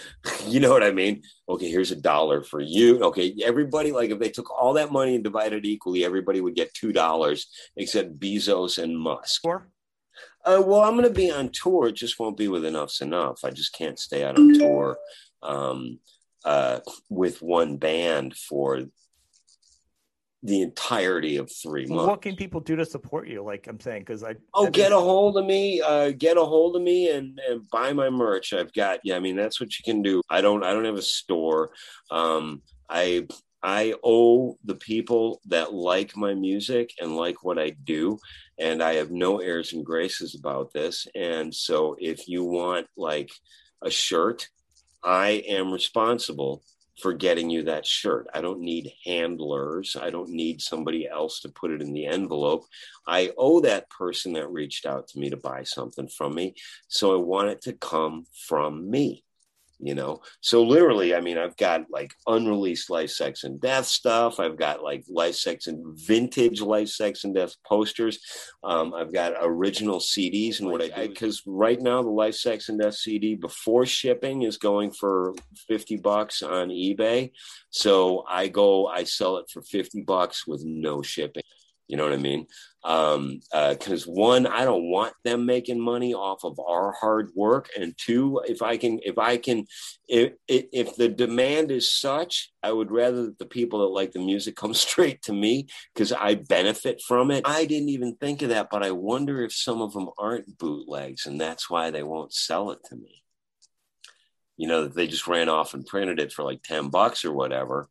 [0.48, 1.24] You know what I mean?
[1.50, 3.02] Okay, here's a dollar for you.
[3.06, 6.74] Okay, everybody, like if they took all that money and divided equally, everybody would get
[6.74, 7.46] $2
[7.78, 9.42] except Bezos and Musk.
[9.44, 9.68] Sure.
[10.46, 11.88] Uh, well, I'm going to be on tour.
[11.88, 13.44] It just won't be with Enuff Z'Nuff.
[13.44, 14.98] I just can't stay out on tour
[15.42, 16.00] um,
[16.44, 18.84] uh, with one band for
[20.46, 22.08] the entirety of three months.
[22.08, 23.44] What can people do to support you?
[23.44, 26.76] Like I'm saying, because I oh, get a hold of me, uh, get a hold
[26.76, 28.54] of me, and, and buy my merch.
[28.54, 29.16] I've got yeah.
[29.16, 30.22] I mean, that's what you can do.
[30.30, 31.72] I don't I don't have a store.
[32.12, 33.28] Um, I
[33.64, 38.20] I owe the people that like my music and like what I do,
[38.60, 41.08] and I have no airs and graces about this.
[41.16, 43.32] And so, if you want like
[43.82, 44.48] a shirt,
[45.04, 46.62] I am responsible
[47.02, 48.28] for getting you that shirt.
[48.34, 49.98] I don't need handlers.
[50.00, 52.66] I don't need somebody else to put it in the envelope.
[53.06, 56.56] I owe that person that reached out to me to buy something from me.
[56.88, 59.25] So I want it to come from me.
[59.80, 60.22] You know?
[60.42, 64.40] So literally i mean i've got like unreleased life sex and death stuff.
[64.40, 68.20] I've got like life sex and vintage life sex and death posters.
[68.64, 72.80] Um, i've got original cds and what i because right now the life sex and
[72.80, 75.34] death cd before shipping is going for
[75.68, 77.32] 50 bucks on ebay.
[77.70, 81.44] So i go i sell it for 50 bucks with no shipping
[81.88, 82.48] you know what I mean?
[82.82, 87.70] Because um, uh, one, I don't want them making money off of our hard work,
[87.80, 89.66] and two, if I can, if I can,
[90.08, 94.20] if if the demand is such, I would rather that the people that like the
[94.20, 97.44] music come straight to me because I benefit from it.
[97.46, 101.28] I didn't even think of that, but I wonder if some of them aren't bootlegs,
[101.28, 103.24] and that's why they won't sell it to me.
[104.58, 107.90] You know, they just ran off and printed it for like ten bucks or whatever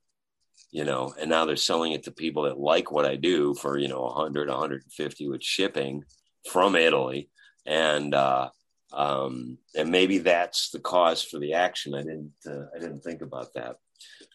[0.74, 3.78] you know, and now they're selling it to people that like what I do for,
[3.78, 6.02] you know, 100, 150 with shipping
[6.50, 7.30] from Italy.
[7.64, 8.50] And, uh,
[8.92, 11.94] um, and maybe that's the cause for the action.
[11.94, 13.76] I didn't, uh, I didn't think about that,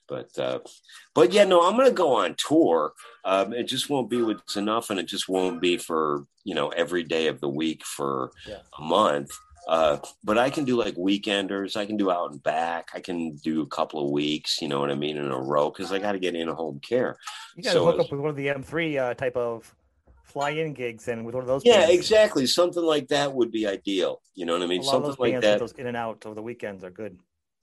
[0.08, 0.60] but, uh,
[1.14, 2.94] but yeah, no, I'm going to go on tour.
[3.26, 6.70] Um, it just won't be with enough, and it just won't be for you know
[6.70, 8.62] every day of the week for yeah.
[8.78, 9.30] a month.
[9.68, 11.76] Uh, but I can do like weekenders.
[11.76, 12.90] I can do out and back.
[12.94, 14.62] I can do a couple of weeks.
[14.62, 16.56] You know what I mean in a row because I got to get in a
[16.56, 17.18] home care.
[17.56, 19.74] You got to so hook up with one of the M3 uh, type of
[20.24, 21.64] fly-in gigs and with one of those.
[21.66, 22.46] Yeah, exactly.
[22.46, 24.22] Something like that would be ideal.
[24.36, 24.84] You know what I mean?
[24.84, 25.60] Something like that.
[25.60, 27.20] Those in and out over the weekends are good.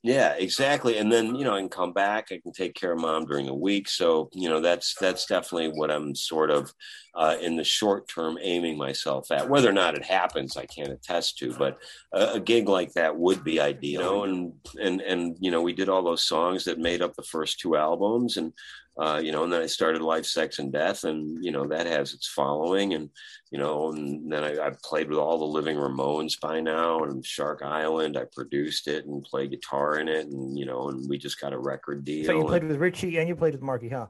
[0.07, 0.99] Yeah, exactly.
[0.99, 3.47] And then, you know, I can come back, I can take care of mom during
[3.47, 3.89] the week.
[3.89, 6.73] So, you know, that's that's definitely what I'm sort of
[7.17, 9.49] uh, in the short term aiming myself at.
[9.51, 11.79] Whether or not it happens, I can't attest to, but
[12.13, 14.01] a, a gig like that would be ideal.
[14.01, 17.17] You know, and and and you know, we did all those songs that made up
[17.17, 18.53] the first two albums and
[18.99, 21.87] uh, you know, and then I started Life, Sex, and Death, and you know that
[21.87, 23.11] has its following, and
[23.51, 27.25] you know, and then I, have played with all the Living Ramones by now, and
[27.25, 28.17] Shark Island.
[28.17, 31.53] I produced it and played guitar in it, and you know, and we just got
[31.53, 32.25] a record deal.
[32.25, 34.07] So you played and, with Richie and you played with Marky, huh?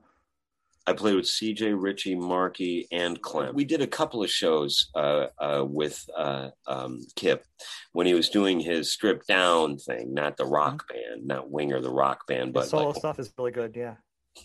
[0.89, 3.57] I played with CJ, Richie, Marky, and Clem.
[3.57, 7.45] We did a couple of shows uh, uh, with uh, um, Kip
[7.91, 11.15] when he was doing his stripped down thing, not the rock mm-hmm.
[11.15, 13.75] band, not Winger, the rock band, but the solo like, stuff is really good.
[13.75, 13.97] Yeah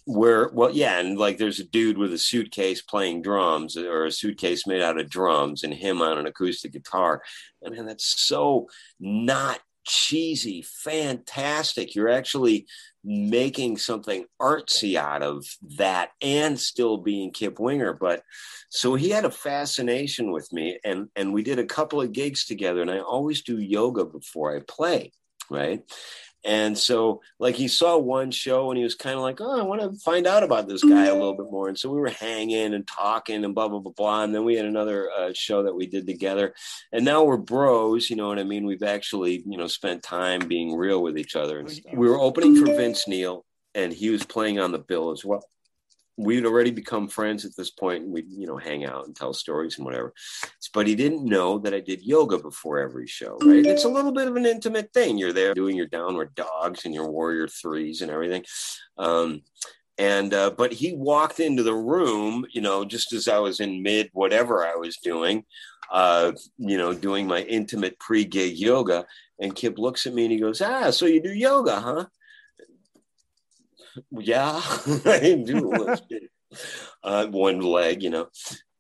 [0.05, 4.11] where well yeah and like there's a dude with a suitcase playing drums or a
[4.11, 7.21] suitcase made out of drums and him on an acoustic guitar.
[7.65, 8.67] I mean that's so
[8.99, 11.95] not cheesy fantastic.
[11.95, 12.67] You're actually
[13.03, 15.43] making something artsy out of
[15.77, 17.93] that and still being kip winger.
[17.93, 18.21] But
[18.71, 22.45] so he had a fascination with me and and we did a couple of gigs
[22.45, 25.11] together and i always do yoga before i play
[25.49, 25.83] right
[26.43, 29.63] and so, like, he saw one show and he was kind of like, oh, I
[29.63, 31.67] want to find out about this guy a little bit more.
[31.67, 34.23] And so we were hanging and talking and blah, blah, blah, blah.
[34.23, 36.55] And then we had another uh, show that we did together.
[36.91, 38.65] And now we're bros, you know what I mean?
[38.65, 41.59] We've actually, you know, spent time being real with each other.
[41.59, 45.23] And we were opening for Vince Neil and he was playing on the bill as
[45.23, 45.43] well
[46.23, 49.33] we'd already become friends at this point and we'd you know hang out and tell
[49.33, 50.13] stories and whatever.
[50.73, 53.65] But he didn't know that i did yoga before every show right?
[53.65, 55.17] It's a little bit of an intimate thing.
[55.17, 58.45] You're there doing your downward dogs and your warrior threes and everything.
[58.97, 59.41] Um,
[59.97, 63.83] and uh, but he walked into the room you know just as i was in
[63.83, 65.43] mid whatever i was doing
[65.91, 69.05] uh, you know doing my intimate pre-gig yoga.
[69.39, 72.05] And kip looks at me and he goes ah so you do yoga huh
[74.11, 74.61] yeah,
[75.05, 75.95] I do
[77.03, 78.27] uh, one leg, you know.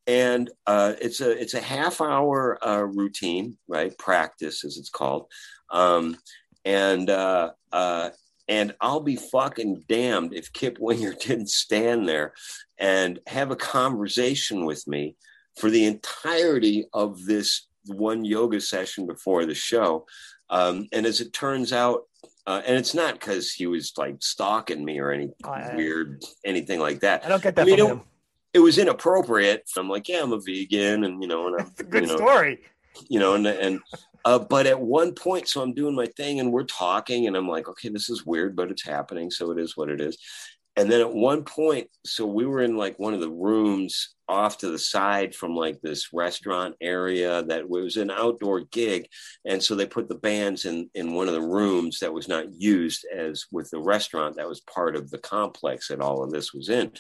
[0.07, 3.95] And uh, it's a it's a half hour uh, routine, right?
[3.97, 5.27] Practice, as it's called.
[5.69, 6.17] Um,
[6.65, 8.09] and uh, uh,
[8.47, 12.33] and I'll be fucking damned if Kip Winger didn't stand there
[12.77, 15.15] and have a conversation with me
[15.57, 20.05] for the entirety of this one yoga session before the show.
[20.49, 22.01] Um, and as it turns out,
[22.47, 26.79] uh, and it's not because he was like stalking me or any oh, weird anything
[26.79, 27.25] like that.
[27.25, 27.61] I don't get that.
[27.61, 27.99] I mean, it,
[28.55, 29.69] it, was inappropriate.
[29.77, 32.17] I'm like, yeah, I'm a vegan, and you know, and I'm, a good you know,
[32.17, 32.59] story.
[33.09, 33.79] You know, and and
[34.25, 37.47] uh, but at one point, so I'm doing my thing, and we're talking, and I'm
[37.47, 40.17] like, okay, this is weird, but it's happening, so it is what it is.
[40.77, 44.57] And then at one point, so we were in like one of the rooms off
[44.59, 49.07] to the side from like this restaurant area that was an outdoor gig.
[49.45, 52.53] And so they put the bands in, in one of the rooms that was not
[52.53, 56.53] used as with the restaurant that was part of the complex that all of this
[56.53, 56.93] was in.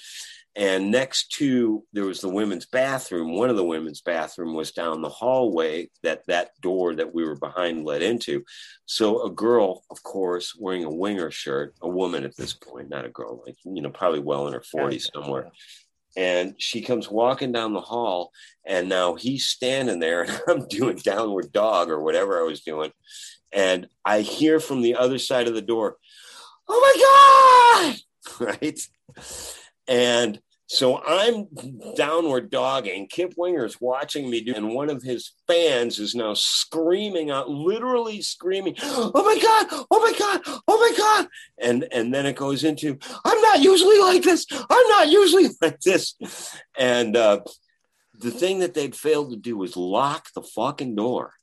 [0.55, 3.35] And next to there was the women's bathroom.
[3.35, 7.37] One of the women's bathroom was down the hallway that that door that we were
[7.37, 8.43] behind led into.
[8.85, 13.05] So a girl, of course, wearing a winger shirt, a woman at this point, not
[13.05, 15.51] a girl, like you know, probably well in her 40s somewhere.
[16.17, 18.33] And she comes walking down the hall,
[18.65, 22.91] and now he's standing there, and I'm doing downward dog or whatever I was doing
[23.53, 25.95] And I hear from the other side of the door,
[26.67, 27.95] oh my
[28.41, 28.79] God, right?
[29.87, 30.39] And
[30.71, 31.47] so I'm
[31.97, 33.07] downward dogging.
[33.07, 38.21] Kip Winger's watching me do, and one of his fans is now screaming out, literally
[38.21, 39.85] screaming, "Oh my god!
[39.91, 40.61] Oh my god!
[40.69, 41.27] Oh my god!"
[41.57, 44.45] And and then it goes into, "I'm not usually like this.
[44.49, 46.15] I'm not usually like this."
[46.77, 47.41] And uh,
[48.17, 51.33] the thing that they'd failed to do was lock the fucking door,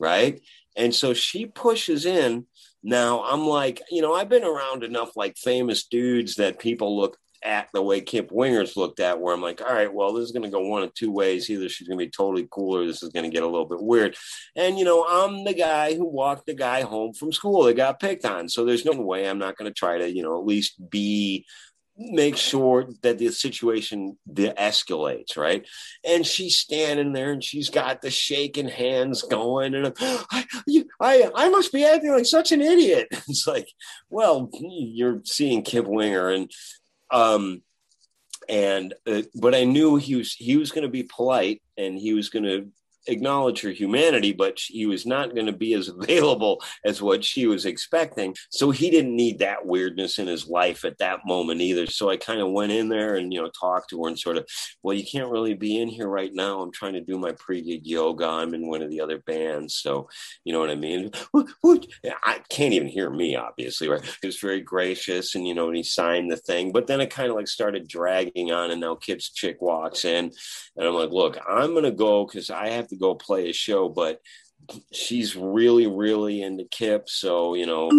[0.00, 0.40] right?
[0.74, 2.46] And so she pushes in.
[2.82, 7.18] Now I'm like, you know, I've been around enough like famous dudes that people look
[7.44, 10.32] at the way Kip Winger's looked at, where I'm like, all right, well, this is
[10.32, 11.48] going to go one of two ways.
[11.50, 13.66] Either she's going to be totally cool or this is going to get a little
[13.66, 14.16] bit weird.
[14.56, 18.00] And, you know, I'm the guy who walked the guy home from school that got
[18.00, 18.48] picked on.
[18.48, 21.46] So there's no way I'm not going to try to, you know, at least be
[21.96, 25.64] make sure that the situation de-escalates right
[26.04, 31.30] and she's standing there and she's got the shaking hands going and I, you, I,
[31.34, 33.68] I must be acting like such an idiot it's like
[34.10, 36.50] well you're seeing kip winger and
[37.10, 37.62] um,
[38.48, 42.12] and uh, but I knew he was he was going to be polite and he
[42.12, 42.68] was going to
[43.06, 47.46] acknowledge her humanity, but he was not going to be as available as what she
[47.46, 48.34] was expecting.
[48.50, 51.86] So he didn't need that weirdness in his life at that moment either.
[51.86, 54.36] So I kind of went in there and, you know, talked to her and sort
[54.36, 54.48] of,
[54.82, 56.60] well, you can't really be in here right now.
[56.60, 58.26] I'm trying to do my pre gig yoga.
[58.26, 59.76] I'm in one of the other bands.
[59.76, 60.08] So,
[60.44, 61.10] you know what I mean?
[61.34, 64.02] I can't even hear me, obviously, right?
[64.20, 66.72] He was very gracious and, you know, and he signed the thing.
[66.72, 68.70] But then it kind of like started dragging on.
[68.70, 70.32] And now Kip's chick walks in
[70.76, 73.50] and I'm like, look, I'm going to go because I have to to go play
[73.50, 74.20] a show, but
[74.92, 77.08] she's really really into kip.
[77.08, 77.90] So you know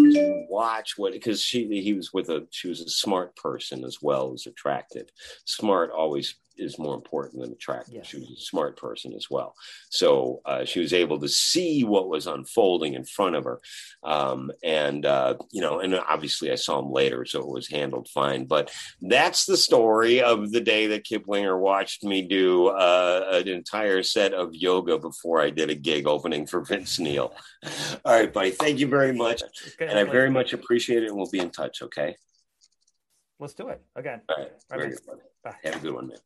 [0.50, 4.34] watch what because she he was with a she was a smart person as well
[4.34, 5.08] as attractive.
[5.46, 7.96] Smart always is more important than attractive.
[7.96, 8.08] Yes.
[8.08, 9.56] She was a smart person as well.
[9.90, 13.60] So uh, she was able to see what was unfolding in front of her.
[14.04, 18.08] Um, and, uh, you know, and obviously I saw him later, so it was handled
[18.10, 18.46] fine.
[18.46, 23.48] But that's the story of the day that Kip Winger watched me do uh, an
[23.48, 27.34] entire set of yoga before I did a gig opening for Vince Neil.
[28.06, 28.52] All right, buddy.
[28.52, 29.44] Thank you very much.
[29.74, 31.08] Okay, and I very much appreciate it.
[31.08, 32.16] And we'll be in touch, okay?
[33.40, 34.22] Let's do it again.
[34.30, 34.52] All right.
[34.70, 35.22] Very good, buddy.
[35.44, 35.56] Bye.
[35.64, 36.18] Have a good one, man.